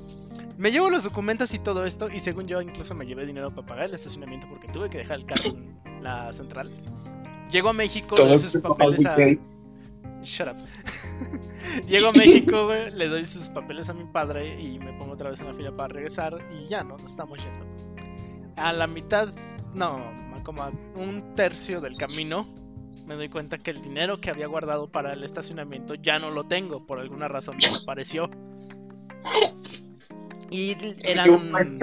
[0.57, 3.65] Me llevo los documentos y todo esto, y según yo, incluso me llevé dinero para
[3.65, 5.49] pagar el estacionamiento porque tuve que dejar el carro
[5.85, 6.71] en la central.
[7.49, 9.17] Llego a México, le doy sus papeles a.
[10.23, 10.57] Shut up.
[11.87, 15.31] Llego a México, güey, le doy sus papeles a mi padre y me pongo otra
[15.31, 16.97] vez en la fila para regresar y ya, ¿no?
[16.97, 17.65] Nos estamos yendo.
[18.55, 19.33] A la mitad,
[19.73, 19.99] no,
[20.43, 22.47] como a un tercio del camino,
[23.05, 26.45] me doy cuenta que el dinero que había guardado para el estacionamiento ya no lo
[26.45, 28.29] tengo, por alguna razón desapareció.
[30.49, 31.79] Y eran...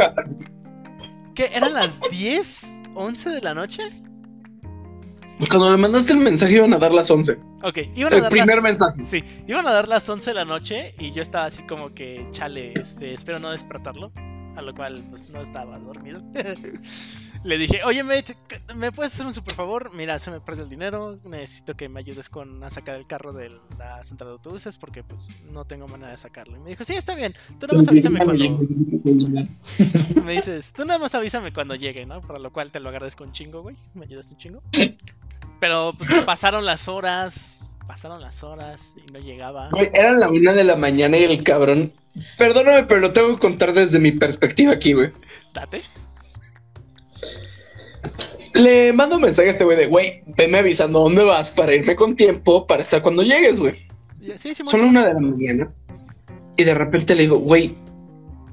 [1.35, 1.51] ¿Qué?
[1.53, 2.81] ¿Eran las 10?
[2.95, 3.83] ¿11 de la noche?
[5.51, 7.39] Cuando me mandaste el mensaje iban a dar las 11.
[7.63, 8.63] Ok, iban a El dar primer las...
[8.63, 9.05] mensaje.
[9.05, 12.27] Sí, iban a dar las 11 de la noche y yo estaba así como que,
[12.31, 14.13] chale, este, espero no despertarlo.
[14.59, 16.21] A lo cual, pues no estaba dormido.
[17.45, 18.37] Le dije, oye, mate,
[18.75, 19.95] ¿me puedes hacer un super favor?
[19.95, 21.17] Mira, se me perdió el dinero.
[21.25, 25.05] Necesito que me ayudes con a sacar el carro de la central de autobuses porque,
[25.05, 26.57] pues, no tengo manera de sacarlo.
[26.57, 27.35] Y me dijo, sí, está bien.
[27.61, 28.45] Tú nada más avísame cuando.
[30.25, 32.21] Me dices, tú nada más avísame cuando llegue, ¿no?
[32.21, 33.77] Para lo cual te lo agradezco un chingo, güey.
[33.95, 34.63] Me ayudaste un chingo.
[35.61, 37.68] Pero, pues, pasaron las horas.
[37.89, 39.71] Pasaron las horas y no llegaba.
[39.95, 41.91] Eran la una de la mañana y el cabrón.
[42.37, 45.11] Perdóname, pero lo tengo que contar desde mi perspectiva aquí, güey.
[45.55, 45.81] Date.
[48.53, 51.97] Le mando un mensaje a este güey de, güey, veme avisando dónde vas para irme
[51.97, 53.75] con tiempo para estar cuando llegues, güey.
[54.37, 55.73] Sí, sí, Son una de la mañana.
[56.59, 57.75] Y de repente le digo, güey,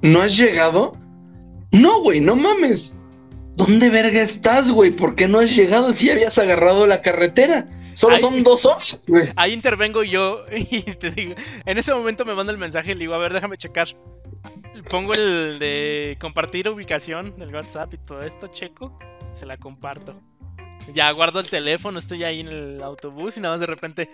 [0.02, 0.94] ¿no has llegado?
[1.72, 2.94] No, güey, no mames.
[3.58, 4.92] ¿Dónde verga estás, güey?
[4.92, 7.68] ¿Por qué no has llegado si habías agarrado la carretera?
[7.96, 9.32] Solo son dos horas, güey.
[9.36, 11.36] Ahí intervengo yo y te digo,
[11.66, 13.88] en ese momento me manda el mensaje y le digo, a ver, déjame checar.
[14.92, 19.00] Pongo el de compartir ubicación del WhatsApp y todo esto, checo,
[19.32, 20.22] se la comparto.
[20.94, 24.10] Ya guardo el teléfono, estoy ahí en el autobús y nada más de repente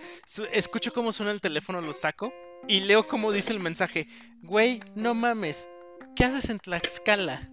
[0.54, 2.32] escucho cómo suena el teléfono, lo saco
[2.68, 4.08] y leo cómo dice el mensaje.
[4.44, 5.68] Güey, no mames,
[6.16, 7.50] ¿qué haces en Tlaxcala?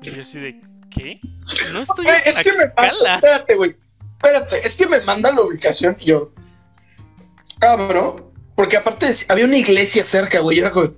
[0.00, 1.20] Y yo así de, ¿qué?
[1.72, 3.14] No estoy en es que me manda, Tlaxcala.
[3.16, 3.76] espérate, güey.
[4.16, 6.32] Espérate, es que me manda la ubicación y yo
[7.60, 10.58] abro, porque aparte había una iglesia cerca, güey.
[10.58, 10.92] y Era como,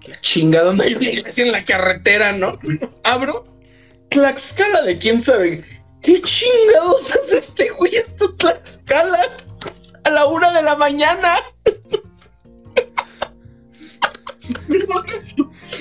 [0.00, 0.12] ¿Qué?
[0.20, 2.58] chinga, ¿dónde hay una iglesia en la carretera, no?
[3.04, 3.46] Abro,
[4.10, 5.64] Tlaxcala de quién sabe.
[6.02, 9.36] ¿Qué chingados hace este güey hasta Tlaxcala?
[10.04, 11.38] A la una de la mañana.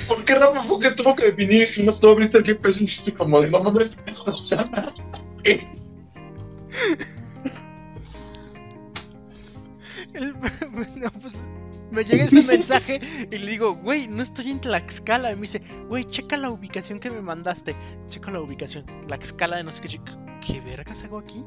[0.08, 3.50] ¿Por qué Rafa fue que tuvo que definir no tú abriste el dijiste como de
[3.50, 3.98] no mames?
[4.26, 4.70] o sea,
[5.44, 5.68] ¿qué?
[10.14, 10.34] El-
[10.96, 11.36] no, pues,
[11.92, 13.00] me llega ese mensaje
[13.32, 15.32] y le digo, güey, no estoy en Tlaxcala.
[15.32, 17.76] Y me dice, güey, checa la ubicación que me mandaste.
[18.08, 18.86] Checa la ubicación.
[19.08, 20.02] Tlaxcala de no sé qué.
[20.46, 21.46] ¿Qué vergas hago aquí?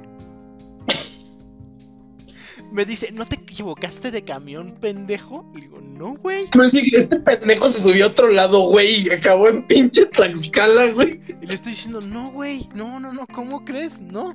[2.73, 5.51] Me dice, ¿no te equivocaste de camión, pendejo?
[5.55, 6.47] Le digo, no, güey.
[6.53, 10.93] Pero sí, este pendejo se subió a otro lado, güey, y acabó en pinche Tlaxcala,
[10.93, 11.21] güey.
[11.43, 14.01] Y le estoy diciendo, no, güey, no, no, no, ¿cómo crees?
[14.01, 14.35] No.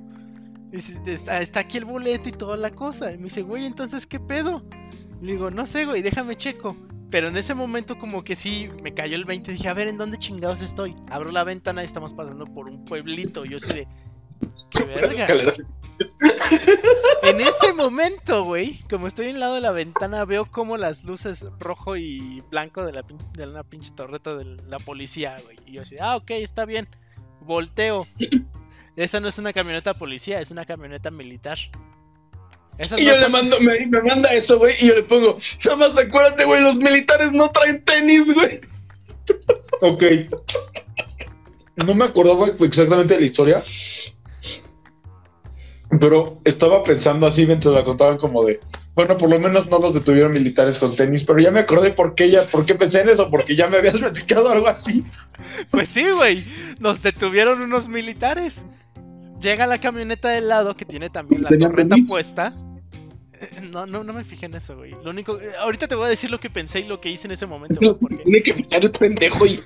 [0.72, 3.12] Y dice, está, está aquí el boleto y toda la cosa.
[3.12, 4.64] Y me dice, güey, entonces, ¿qué pedo?
[5.22, 6.76] Le digo, no sé, güey, déjame checo.
[7.10, 9.52] Pero en ese momento como que sí, me cayó el 20.
[9.52, 10.96] Dije, a ver, ¿en dónde chingados estoy?
[11.10, 13.44] Abro la ventana y estamos pasando por un pueblito.
[13.44, 13.88] Yo así de,
[14.70, 15.28] qué verga.
[17.24, 21.46] En ese momento, güey, como estoy en lado de la ventana, veo como las luces
[21.60, 25.58] rojo y blanco de la, pin- de la pinche torreta de la policía, güey.
[25.68, 26.88] Y yo así, ah, ok, está bien.
[27.42, 28.08] Volteo.
[28.96, 31.58] Esa no es una camioneta policía, es una camioneta militar.
[32.78, 35.38] Esas Y no yo le mando, me, me manda eso, güey, y yo le pongo,
[35.66, 38.60] nada más acuérdate, güey, los militares no traen tenis, güey.
[39.82, 40.04] Ok.
[41.76, 43.64] No me acordaba exactamente de la historia.
[46.00, 48.60] Pero estaba pensando así mientras la contaban como de.
[48.94, 52.14] Bueno, por lo menos no los detuvieron militares con tenis, pero ya me acordé por
[52.14, 55.04] qué ya, por qué pensé en eso, porque ya me habías platicado algo así.
[55.70, 56.46] Pues sí, güey.
[56.80, 58.66] Nos detuvieron unos militares.
[59.42, 62.08] Llega la camioneta del lado que tiene también la ¿Tenían torreta tenis?
[62.10, 62.54] puesta.
[63.40, 64.92] Eh, No, no, no me fijé en eso, güey.
[65.04, 65.40] Lo único.
[65.40, 67.46] eh, ahorita te voy a decir lo que pensé y lo que hice en ese
[67.48, 67.74] momento.
[67.74, 69.60] Eso güey, porque tiene que quitar el pendejo y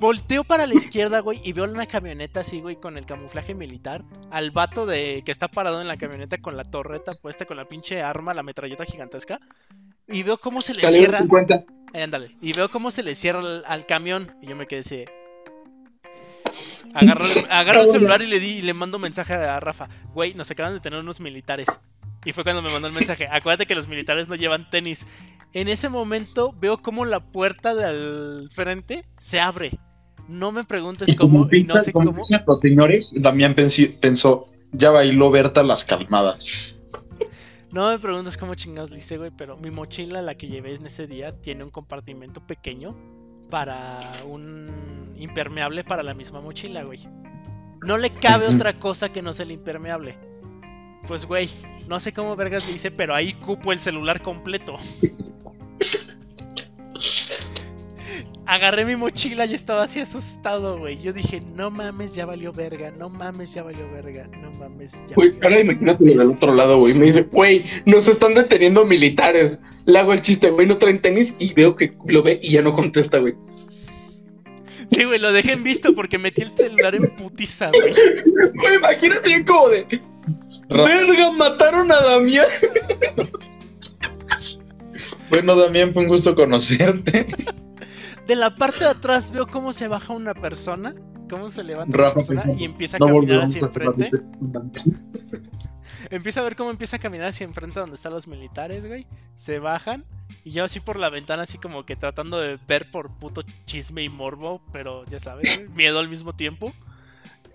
[0.00, 4.02] volteo para la izquierda, güey, y veo una camioneta así, güey, con el camuflaje militar.
[4.30, 7.66] Al vato de que está parado en la camioneta con la torreta puesta, con la
[7.68, 9.38] pinche arma, la metralleta gigantesca.
[10.08, 11.18] Y veo cómo se le calibre cierra.
[11.18, 11.64] 50.
[11.92, 12.36] Eh, ándale.
[12.40, 14.34] Y veo cómo se le cierra al, al camión.
[14.42, 15.04] Y yo me quedé así.
[16.94, 19.88] Agarro, el- agarro el celular y le di y le mando un mensaje a Rafa.
[20.12, 21.68] Güey, nos acaban de tener unos militares.
[22.24, 23.28] Y fue cuando me mandó el mensaje.
[23.30, 25.06] Acuérdate que los militares no llevan tenis.
[25.52, 29.78] En ese momento veo cómo la puerta del frente se abre.
[30.30, 32.12] No me preguntes cómo y no sé cómo.
[32.46, 36.76] los señores, Damián pensó, ya bailó Berta las calmadas.
[37.72, 40.86] No me preguntes cómo chingados le hice, güey, pero mi mochila, la que llevé en
[40.86, 42.96] ese día, tiene un compartimento pequeño
[43.50, 47.08] para un impermeable para la misma mochila, güey.
[47.82, 50.16] No le cabe otra cosa que no sea el impermeable.
[51.08, 51.50] Pues, güey,
[51.88, 54.76] no sé cómo vergas le hice, pero ahí cupo el celular completo.
[58.50, 61.00] Agarré mi mochila y estaba así asustado, güey.
[61.00, 65.14] Yo dije, no mames, ya valió verga, no mames, ya valió verga, no mames, ya
[65.14, 66.92] Güey, ahora imagínate lo del otro lado, güey.
[66.92, 69.60] Me dice, güey, nos están deteniendo militares.
[69.84, 72.60] Le hago el chiste, güey, no traen tenis y veo que lo ve y ya
[72.60, 73.36] no contesta, güey.
[74.90, 77.94] Sí, güey, lo dejé en visto porque metí el celular en putiza, güey.
[78.62, 79.86] Güey, imagínate bien como de,
[80.68, 82.48] verga, mataron a Damián.
[85.28, 87.26] Bueno, Damián, fue un gusto conocerte.
[88.26, 90.94] De la parte de atrás veo cómo se baja una persona,
[91.28, 94.10] cómo se levanta Rafa, una persona y empieza a No caminar hacia enfrente.
[94.12, 94.72] repetición.
[96.10, 99.06] Empieza a ver cómo empieza a caminar hacia enfrente donde están los militares, güey.
[99.36, 100.04] Se bajan
[100.44, 104.02] y yo así por la ventana, así como que tratando de ver por puto chisme
[104.02, 106.72] y morbo, pero ya sabes, güey, miedo al mismo tiempo.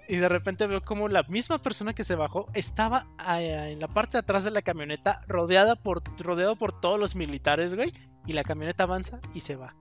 [0.07, 3.07] Y de repente veo como la misma persona que se bajó estaba
[3.37, 7.15] eh, en la parte de atrás de la camioneta, rodeada por, rodeado por todos los
[7.15, 7.91] militares, güey.
[8.27, 9.75] Y la camioneta avanza y se va.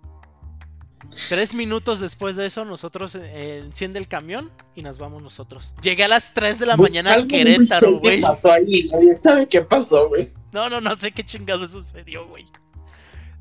[1.28, 5.74] Tres minutos después de eso, nosotros eh, enciende el camión y nos vamos nosotros.
[5.82, 8.20] Llegué a las 3 de la mañana a Querétaro, güey.
[8.20, 8.88] pasó ahí?
[8.92, 10.32] Nadie sabe qué pasó, güey.
[10.52, 12.46] No, no, no sé qué chingado sucedió, güey.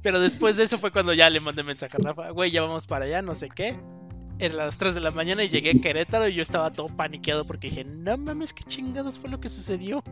[0.01, 2.85] Pero después de eso fue cuando ya le mandé mensaje a Rafa, güey, ya vamos
[2.85, 3.79] para allá, no sé qué.
[4.39, 7.45] Eran las 3 de la mañana y llegué a Querétaro y yo estaba todo paniqueado
[7.45, 10.03] porque dije, no mames, qué chingados fue lo que sucedió.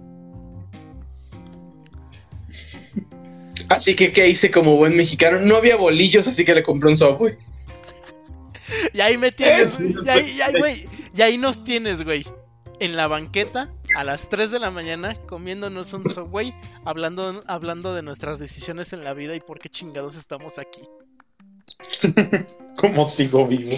[3.71, 5.39] Así que, ¿qué hice como buen mexicano?
[5.39, 7.37] No había bolillos, así que le compré un Subway.
[8.93, 12.25] Y ahí me tienes, Eh, y ahí, y ahí, y ahí nos tienes, güey.
[12.79, 16.53] En la banqueta, a las 3 de la mañana, comiéndonos un subway,
[16.83, 20.81] hablando, hablando de nuestras decisiones en la vida y por qué chingados estamos aquí.
[22.77, 23.77] ¿Cómo sigo vivo?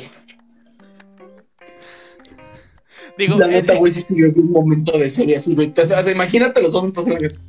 [3.18, 5.74] Digo, La neta, güey, sí se un momento de serie así, güey.
[5.78, 7.42] O sea, imagínate los dos juntos en la casa.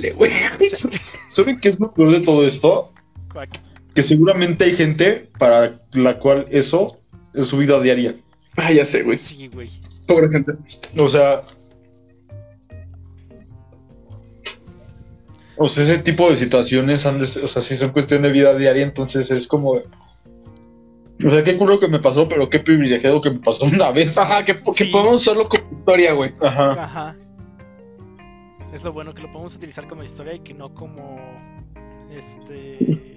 [0.00, 0.30] Chale, güey.
[1.28, 2.92] ¿Saben qué es lo peor de todo esto?
[3.94, 7.00] Que seguramente hay gente para la cual eso
[7.34, 8.16] es su vida diaria.
[8.56, 9.18] Ah, ya sé, güey.
[9.18, 9.68] Sí, güey.
[10.06, 10.52] Pobre gente.
[10.98, 11.42] O sea.
[15.56, 18.56] O sea, ese tipo de situaciones han de o sea, sí son cuestión de vida
[18.56, 19.74] diaria, entonces es como.
[19.76, 19.84] de-
[21.26, 24.16] O sea, qué culo que me pasó, pero qué privilegiado que me pasó una vez.
[24.16, 26.32] Ajá, que, que podemos usarlo como historia, güey.
[26.40, 26.70] Ajá.
[26.84, 27.16] Ajá.
[28.72, 31.18] Es lo bueno que lo podemos utilizar como historia y que no como.
[32.10, 33.16] Este.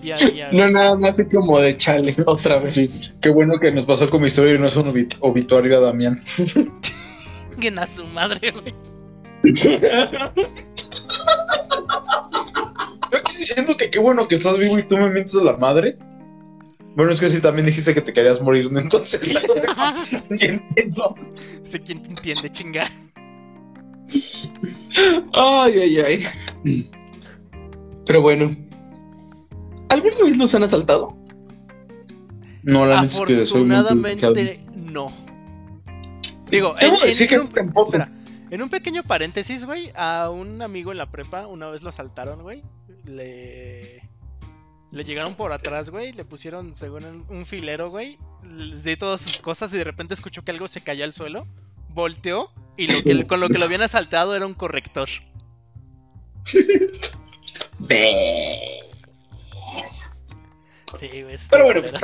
[0.00, 0.48] Día a día.
[0.52, 2.74] No, nada más así como de chale, otra vez.
[2.74, 2.90] Sí,
[3.20, 6.22] qué bueno que nos pasó como historia y no es un obit- obituario a Damián.
[7.50, 8.74] Chinguen a su madre, güey.
[13.10, 15.56] Yo aquí diciendo que qué bueno que estás vivo y tú me mientes a la
[15.56, 15.98] madre.
[16.96, 18.78] Bueno, es que sí, también dijiste que te querías morir, ¿no?
[18.78, 19.42] Entonces, ya
[20.46, 21.16] entiendo.
[21.64, 22.88] sé quién te entiende, chinga.
[25.32, 26.90] Ay, ay, ay.
[28.06, 28.54] Pero bueno.
[29.88, 31.16] ¿Alguna vez los han asaltado?
[32.62, 33.42] No, la neta es que.
[33.42, 35.12] Afortunadamente, no.
[36.50, 38.12] Digo, en, un, espera,
[38.50, 42.42] en un pequeño paréntesis, güey, a un amigo en la prepa una vez lo asaltaron,
[42.42, 42.62] güey.
[43.04, 44.08] Le,
[44.92, 48.18] le llegaron por atrás, güey, le pusieron, según un, un filero, güey.
[48.44, 51.46] Les di todas sus cosas y de repente escuchó que algo se cayó al suelo.
[51.94, 55.08] Volteó y lo que, con lo que lo habían asaltado era un corrector.
[60.98, 61.34] Sí, güey.
[61.34, 61.98] está Pero bueno.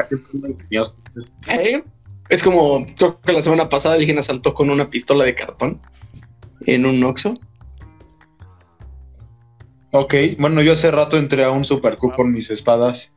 [1.48, 1.82] ¿Eh?
[2.28, 5.80] Es como, creo que la semana pasada alguien asaltó con una pistola de cartón
[6.66, 7.34] en un Oxxo.
[9.92, 13.12] Ok, bueno, yo hace rato entré a un Super Q por mis espadas.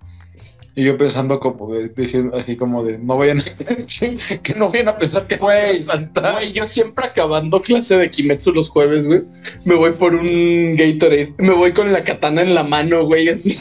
[0.76, 3.44] Y yo pensando como de, diciendo así como de, no vayan a,
[4.42, 8.70] que no vayan a pensar que Güey, güey, yo siempre acabando clase de Kimetsu los
[8.70, 9.22] jueves, güey,
[9.66, 13.60] me voy por un Gatorade, me voy con la katana en la mano, güey, así.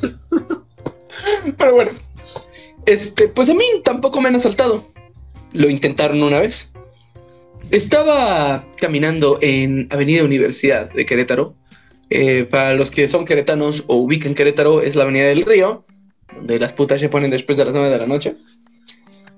[1.56, 1.92] Pero bueno,
[2.86, 4.90] este, pues a mí tampoco me han asaltado.
[5.52, 6.72] Lo intentaron una vez.
[7.70, 11.54] Estaba caminando en Avenida Universidad de Querétaro.
[12.10, 15.86] Eh, para los que son queretanos o ubican Querétaro, es la Avenida del Río,
[16.36, 18.36] donde las putas se ponen después de las 9 de la noche.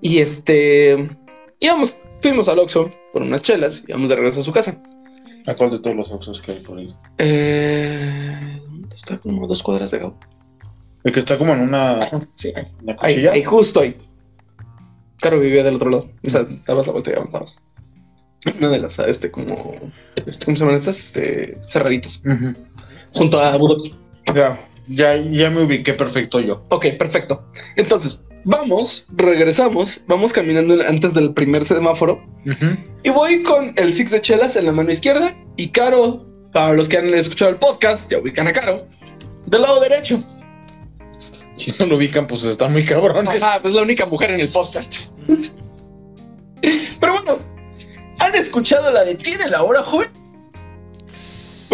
[0.00, 1.08] Y este.
[1.60, 4.76] Íbamos, fuimos al Oxxo por unas chelas, íbamos de regreso a su casa.
[5.46, 6.94] ¿A cuál de todos los oxos que hay por ahí?
[7.18, 9.18] Eh, ¿dónde está?
[9.18, 10.12] Como dos cuadras de acá.
[11.04, 13.96] El que está como en una, Sí, ahí, una ahí, ahí, justo ahí.
[15.20, 16.10] Caro vivía del otro lado.
[16.26, 17.58] O sea, dabas la vuelta y avanzabas.
[18.58, 19.74] Una de las, este, como.
[20.16, 20.98] Este, ¿Cómo se llaman estas?
[20.98, 22.22] Este, cerraditas.
[23.12, 23.90] Junto a Budox.
[24.34, 24.58] Ya,
[24.88, 26.64] ya, ya me ubiqué perfecto yo.
[26.70, 27.44] Ok, perfecto.
[27.76, 32.22] Entonces, vamos, regresamos, vamos caminando antes del primer semáforo.
[33.02, 36.88] Y voy con el six de chelas en la mano izquierda y Caro, para los
[36.88, 38.86] que han escuchado el podcast, ya ubican a Caro,
[39.46, 40.22] del lado derecho.
[41.56, 43.28] Si no lo ubican, pues está muy cabrón.
[43.28, 44.96] Ajá, es la única mujer en el podcast.
[47.00, 47.38] Pero bueno,
[48.18, 50.23] ¿han escuchado la de Tiene la hora, joven?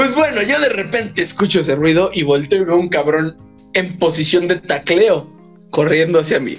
[0.01, 3.37] Pues bueno, yo de repente escucho ese ruido y volteo y veo un cabrón
[3.75, 5.31] en posición de tacleo
[5.69, 6.59] corriendo hacia mí.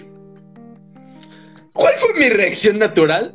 [1.73, 3.33] ¿Cuál fue mi reacción natural?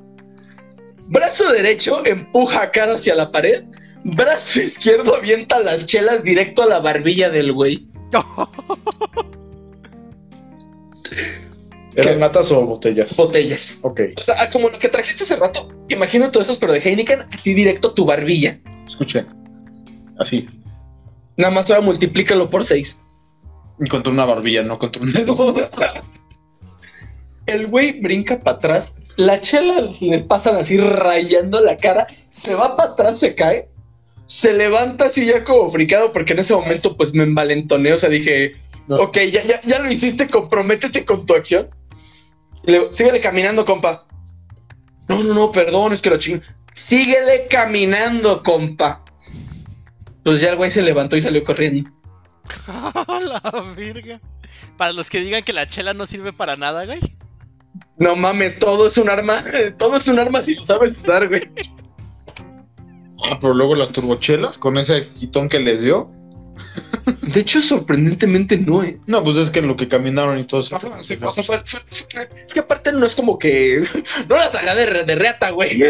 [1.09, 3.65] Brazo derecho empuja a cara hacia la pared.
[4.05, 7.89] Brazo izquierdo avienta las chelas directo a la barbilla del güey.
[11.97, 13.17] ¿Eran latas o botellas?
[13.17, 13.77] Botellas.
[13.83, 15.69] Ok, O sea, como lo que trajiste hace rato.
[15.89, 18.61] Imagino todos esos, pero de Heineken, así directo tu barbilla.
[18.87, 19.46] escuchen.
[20.19, 20.49] Así.
[21.37, 22.97] Nada más ahora multiplícalo por seis.
[23.79, 25.55] Y contra una barbilla, no contra un dedo.
[27.47, 28.97] El güey brinca para atrás.
[29.17, 32.07] La chela le pasan así rayando la cara.
[32.31, 33.69] Se va para atrás, se cae.
[34.27, 37.93] Se levanta así ya como fricado porque en ese momento pues me envalentoné.
[37.93, 38.57] O sea, dije,
[38.89, 38.97] No.
[38.97, 41.69] ok, ya, ya, ya lo hiciste, comprométete con tu acción.
[42.67, 44.07] Y le digo, síguele caminando, compa.
[45.09, 46.41] No, no, no, perdón, es que lo ching.
[46.75, 49.05] Síguele caminando, compa.
[50.27, 51.89] Pues ya el güey se levantó y salió corriendo.
[53.07, 53.41] la
[53.77, 54.21] virga.
[54.77, 56.99] Para los que digan que la chela no sirve para nada, güey.
[57.97, 59.45] No mames, todo es un arma.
[59.79, 61.49] Todo es un arma si lo sabes usar, güey.
[63.25, 66.11] Ah, pero luego las turbochelas con ese quitón que les dio.
[67.23, 68.99] De hecho, sorprendentemente no, eh.
[69.07, 70.79] No, pues es que en lo que caminaron y todo eso.
[71.03, 73.85] Sí, o sea, fue- fue- fue- es que aparte no es como que.
[74.29, 75.81] No las haga de, de reata, güey.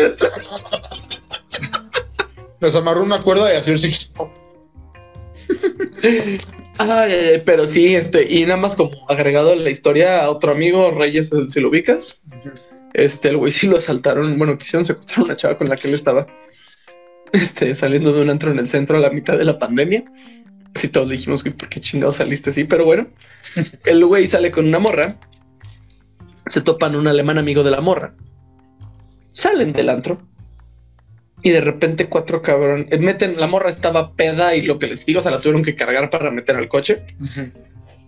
[2.61, 3.73] Les amarró una cuerda y así
[6.79, 10.53] ay, ay, pero sí, este, y nada más como agregado a la historia a otro
[10.53, 12.21] amigo, Reyes, si lo ubicas,
[12.95, 15.89] este, el güey sí lo asaltaron, bueno, quisieron secuestrar a una chava con la que
[15.89, 16.27] él estaba,
[17.33, 20.05] este, saliendo de un antro en el centro a la mitad de la pandemia.
[20.75, 22.65] Así todos dijimos, güey, ¿por qué chingados saliste así?
[22.65, 23.09] Pero bueno,
[23.85, 25.17] el güey sale con una morra,
[26.47, 28.15] se topan un alemán amigo de la morra,
[29.31, 30.21] salen del antro,
[31.43, 35.05] y de repente cuatro cabrón eh, meten, la morra estaba peda y lo que les
[35.07, 37.03] digo, se la tuvieron que cargar para meter al coche.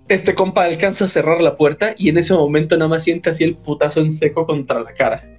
[0.08, 3.44] Este compa alcanza a cerrar la puerta y en ese momento nada más siente así
[3.44, 5.38] el putazo en seco contra la cara.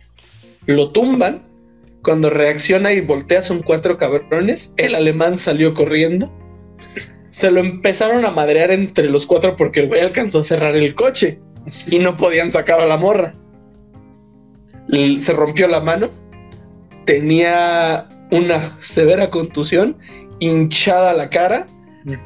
[0.68, 1.48] Lo tumban.
[2.02, 4.72] Cuando reacciona y voltea son cuatro cabrones.
[4.78, 6.32] El alemán salió corriendo.
[7.32, 10.96] Se lo empezaron a madrear entre los cuatro porque el güey alcanzó a cerrar el
[10.96, 11.40] coche
[11.88, 13.34] y no podían sacar a la morra.
[15.20, 16.10] Se rompió la mano
[17.10, 19.97] tenía una severa contusión,
[20.38, 21.66] hinchada la cara,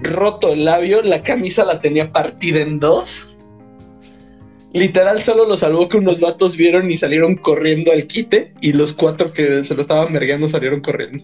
[0.01, 3.33] roto el labio, la camisa la tenía partida en dos.
[4.73, 8.91] Literal solo lo salvó que unos vatos vieron y salieron corriendo al quite y los
[8.91, 11.23] cuatro que se lo estaban mergueando salieron corriendo.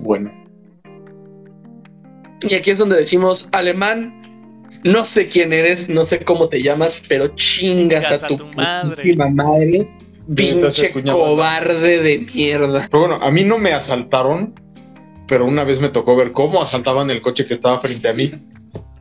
[0.00, 0.30] Bueno.
[2.46, 4.20] Y aquí es donde decimos, alemán,
[4.84, 8.36] no sé quién eres, no sé cómo te llamas, pero chingas, Chingas a a tu,
[8.36, 9.16] tu madre.
[9.16, 9.88] madre,
[10.34, 12.86] pinche cobarde de mierda.
[12.90, 14.54] Pero bueno, a mí no me asaltaron,
[15.26, 18.32] pero una vez me tocó ver cómo asaltaban el coche que estaba frente a mí.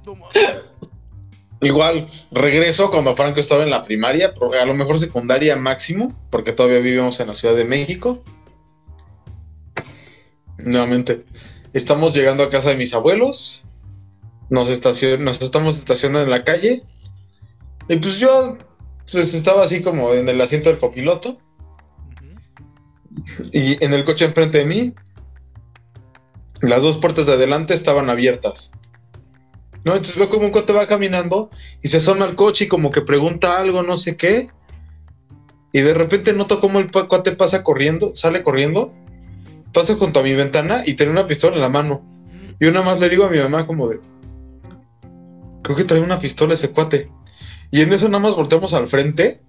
[0.06, 0.70] No mames.
[1.62, 6.80] Igual, regreso cuando Franco estaba en la primaria, a lo mejor secundaria máximo, porque todavía
[6.80, 8.24] vivimos en la Ciudad de México.
[10.58, 11.26] Nuevamente,
[11.74, 13.64] estamos llegando a casa de mis abuelos,
[14.50, 16.84] nos, estacion nos estamos estacionando en la calle,
[17.88, 18.58] y pues yo
[19.12, 21.38] pues, estaba así como en el asiento del copiloto,
[23.52, 24.94] y en el coche enfrente de mí,
[26.62, 28.72] las dos puertas de adelante estaban abiertas.
[29.84, 29.94] ¿No?
[29.96, 31.52] Entonces veo como un va caminando
[31.84, 34.50] y se asoma al coche y como que pregunta algo, no sé qué.
[35.72, 38.94] Y de repente noto como el cuate pasa corriendo, sale corriendo,
[39.74, 42.04] pasa junto a mi ventana y tiene una pistola en la mano.
[42.60, 44.00] Y nada más le digo a mi mamá como de...
[45.62, 47.12] Creo que trae una pistola ese cuate.
[47.72, 49.40] Y en eso nada más volteamos al frente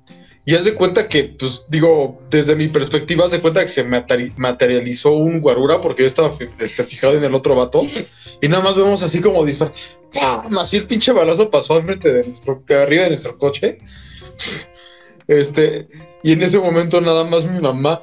[0.44, 3.84] y haz de cuenta que, pues digo, desde mi perspectiva, haz de cuenta que se
[3.84, 7.84] materi- materializó un guarura porque yo estaba este, fijado en el otro vato
[8.40, 9.72] y nada más vemos así como dispara.
[10.12, 10.56] ¡Pam!
[10.58, 13.78] Así el pinche balazo pasó al frente de nuestro, arriba de nuestro coche.
[15.26, 15.88] Este,
[16.22, 18.00] y en ese momento nada más mi mamá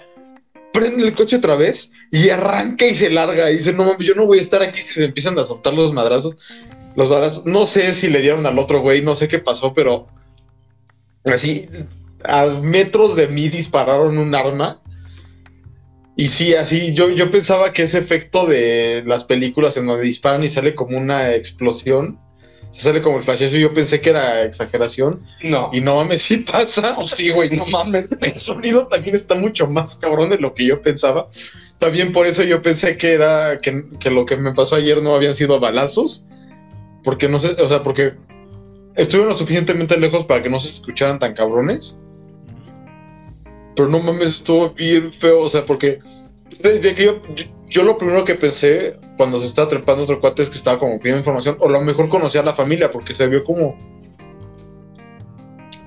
[0.74, 4.16] prende el coche otra vez y arranca y se larga y dice, no mames, yo
[4.16, 6.36] no voy a estar aquí si se empiezan a soltar los madrazos.
[6.96, 10.08] Los balazos, no sé si le dieron al otro güey, no sé qué pasó, pero
[11.26, 11.68] así
[12.24, 14.80] a metros de mí dispararon un arma.
[16.16, 20.44] Y sí, así yo, yo pensaba que ese efecto de las películas en donde disparan
[20.44, 22.20] y sale como una explosión,
[22.74, 25.24] se sale como el flashazo, yo pensé que era exageración.
[25.44, 25.70] No.
[25.74, 26.96] Y no mames, sí pasa.
[26.98, 28.10] Oh, sí, güey, no mames.
[28.22, 31.30] El sonido también está mucho más cabrón de lo que yo pensaba.
[31.78, 35.14] También por eso yo pensé que era que, que lo que me pasó ayer no
[35.14, 36.26] habían sido balazos.
[37.04, 38.14] Porque no sé, o sea, porque
[38.96, 41.96] estuvieron lo suficientemente lejos para que no se escucharan tan cabrones.
[43.76, 46.00] Pero no mames, estuvo bien feo, o sea, porque
[46.60, 47.22] de, que yo,
[47.68, 51.00] yo, lo primero que pensé cuando se estaba trepando otro cuate es que estaba como
[51.00, 53.78] pidiendo información, o lo mejor conocía a la familia, porque se vio como.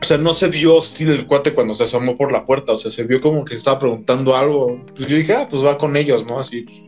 [0.00, 2.76] O sea, no se vio hostil el cuate cuando se asomó por la puerta, o
[2.76, 4.84] sea, se vio como que estaba preguntando algo.
[4.94, 6.38] Pues yo dije, ah, pues va con ellos, ¿no?
[6.38, 6.85] Así.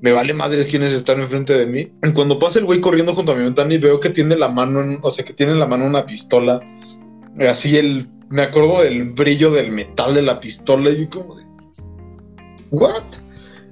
[0.00, 1.92] Me vale madre quiénes están enfrente de mí.
[2.02, 4.48] Y cuando pasa el güey corriendo junto a mi ventana y veo que tiene la
[4.48, 6.60] mano, en, o sea, que tiene en la mano una pistola,
[7.48, 8.08] así el.
[8.28, 11.44] Me acuerdo del brillo del metal de la pistola y yo como de.
[12.72, 13.04] ¿What?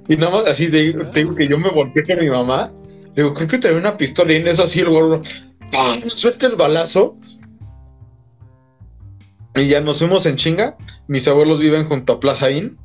[0.07, 2.71] Y nada más así te, te digo que yo me volteé con mi mamá.
[3.15, 5.21] Le digo, creo que trae una pistola y en eso así el gorro.
[5.71, 6.01] ¡pam!
[6.07, 7.17] Suelta el balazo.
[9.55, 10.77] Y ya nos fuimos en chinga.
[11.07, 12.77] Mis abuelos viven junto a Plaza Inn.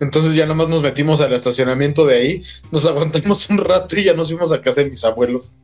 [0.00, 2.42] Entonces ya nada más nos metimos al estacionamiento de ahí.
[2.72, 5.54] Nos aguantamos un rato y ya nos fuimos a casa de mis abuelos.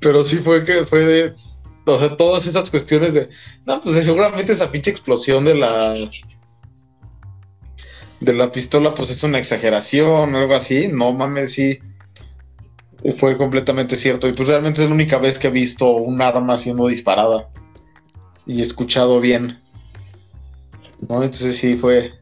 [0.00, 1.34] Pero sí fue que fue de.
[1.86, 3.28] O sea, todas esas cuestiones de.
[3.66, 5.94] No, pues seguramente esa pinche explosión de la.
[8.20, 10.88] De la pistola, pues es una exageración algo así.
[10.88, 11.78] No mames, sí.
[13.16, 14.28] Fue completamente cierto.
[14.28, 17.48] Y pues realmente es la única vez que he visto un arma siendo disparada.
[18.46, 19.58] Y escuchado bien.
[21.08, 21.22] ¿No?
[21.22, 22.19] Entonces sí fue.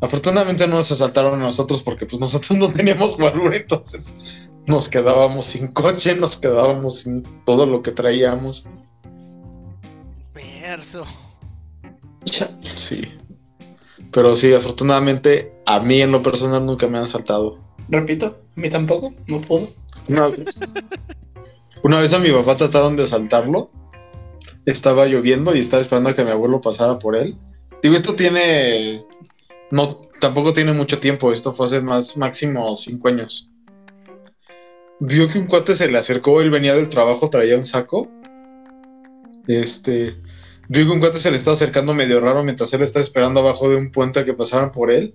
[0.00, 4.14] Afortunadamente no nos asaltaron a nosotros porque pues nosotros no teníamos valor, entonces
[4.66, 8.64] nos quedábamos sin coche, nos quedábamos sin todo lo que traíamos.
[10.34, 11.04] Verso.
[12.24, 13.00] Sí.
[14.12, 17.58] Pero sí, afortunadamente a mí en lo personal nunca me han asaltado.
[17.88, 19.68] Repito, a mí tampoco, no puedo.
[20.08, 20.60] Una vez,
[21.82, 23.70] una vez a mi papá trataron de asaltarlo.
[24.66, 27.36] Estaba lloviendo y estaba esperando a que mi abuelo pasara por él.
[27.82, 29.04] Digo, esto tiene.
[29.70, 31.32] No, tampoco tiene mucho tiempo.
[31.32, 33.50] Esto fue hace más máximo cinco años.
[35.00, 36.40] Vio que un cuate se le acercó.
[36.40, 38.08] Él venía del trabajo, traía un saco.
[39.46, 40.16] Este.
[40.68, 43.68] Vio que un cuate se le estaba acercando medio raro mientras él estaba esperando abajo
[43.68, 45.14] de un puente a que pasaran por él.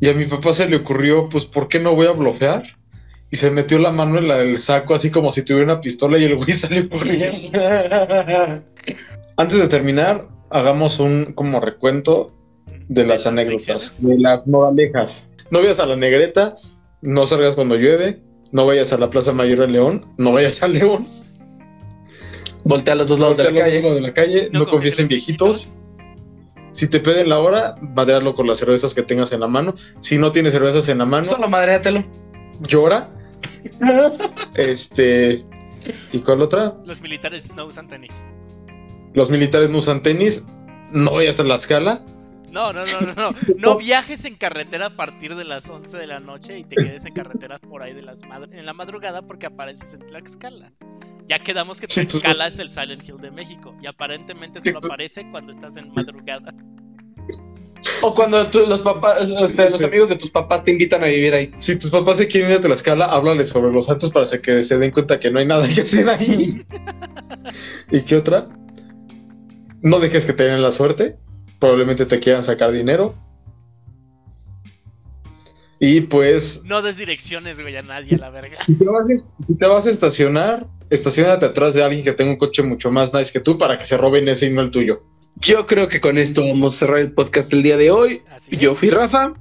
[0.00, 2.64] Y a mi papá se le ocurrió, pues, ¿por qué no voy a blofear?
[3.30, 6.18] Y se metió la mano en la del saco, así como si tuviera una pistola,
[6.18, 7.58] y el güey salió corriendo.
[9.36, 12.33] Antes de terminar, hagamos un como recuento
[12.88, 15.26] de las anécdotas, de las moralejas.
[15.50, 16.56] No vayas a la negreta,
[17.02, 18.22] no salgas cuando llueve,
[18.52, 21.06] no vayas a la Plaza Mayor de León, no vayas a León,
[22.66, 23.82] Voltea a los dos lados de la calle.
[23.82, 25.74] lados de la calle, no, confíes en viejitos.
[26.72, 29.74] Si te piden la hora, madrearlo con las cervezas que tengas en la mano.
[30.00, 32.02] Si no tienes cervezas en la mano, Solo madréatelo.
[32.66, 33.10] llora.
[34.54, 35.44] este.
[36.12, 36.74] ¿Y cuál otra?
[36.86, 38.24] Los militares no usan tenis.
[39.12, 40.42] Los militares no usan tenis.
[40.90, 42.00] No vayas a la escala.
[42.54, 43.34] No, no, no, no, no.
[43.58, 47.04] No viajes en carretera a partir de las 11 de la noche y te quedes
[47.04, 50.72] en carreteras por ahí de las madr- en la madrugada porque apareces en Tlaxcala.
[51.26, 55.50] Ya quedamos que Tlaxcala es el Silent Hill de México y aparentemente solo aparece cuando
[55.52, 56.54] estás en madrugada.
[58.00, 61.50] O cuando los papás, este, los amigos de tus papás te invitan a vivir ahí.
[61.58, 64.78] Si tus papás se quieren ir a Tlaxcala, háblales sobre los santos para que se
[64.78, 66.64] den cuenta que no hay nada que hacer ahí.
[67.90, 68.48] ¿Y qué otra?
[69.82, 71.16] No dejes que te den la suerte.
[71.58, 73.14] Probablemente te quieran sacar dinero.
[75.80, 78.58] Y pues, No des direcciones, güey, a nadie a la verga.
[78.64, 82.30] si te vas a, si te vas a estacionar, estacionate atrás de alguien que tenga
[82.30, 84.70] un coche mucho más nice que tú para que se roben ese y no el
[84.70, 85.02] tuyo.
[85.36, 88.22] Yo creo que con esto vamos a cerrar el podcast del día de hoy.
[88.30, 88.78] Así Yo es.
[88.78, 89.34] fui Rafa.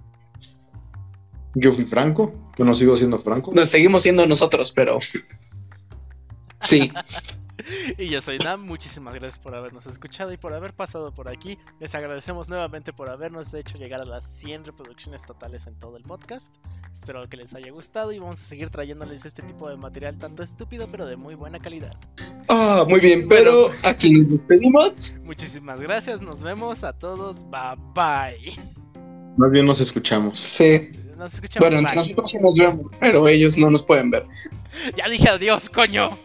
[1.55, 3.51] Yo fui Franco, yo no sigo siendo Franco.
[3.53, 4.99] Nos seguimos siendo nosotros, pero.
[6.63, 6.91] Sí.
[7.97, 11.57] Y yo soy Nam, muchísimas gracias por habernos escuchado y por haber pasado por aquí.
[11.79, 16.03] Les agradecemos nuevamente por habernos hecho llegar a las 100 reproducciones totales en todo el
[16.03, 16.55] podcast.
[16.91, 20.43] Espero que les haya gustado y vamos a seguir trayéndoles este tipo de material tanto
[20.43, 21.97] estúpido pero de muy buena calidad.
[22.47, 25.13] Ah, muy bien, pero aquí nos despedimos.
[25.23, 28.53] Muchísimas gracias, nos vemos a todos, bye bye.
[29.37, 30.39] Más bien nos escuchamos.
[30.39, 30.91] Sí.
[31.17, 31.69] Nos escuchamos.
[31.69, 34.25] Bueno, entre nosotros sí nos vemos, pero ellos no nos pueden ver.
[34.97, 36.17] Ya dije adiós, coño.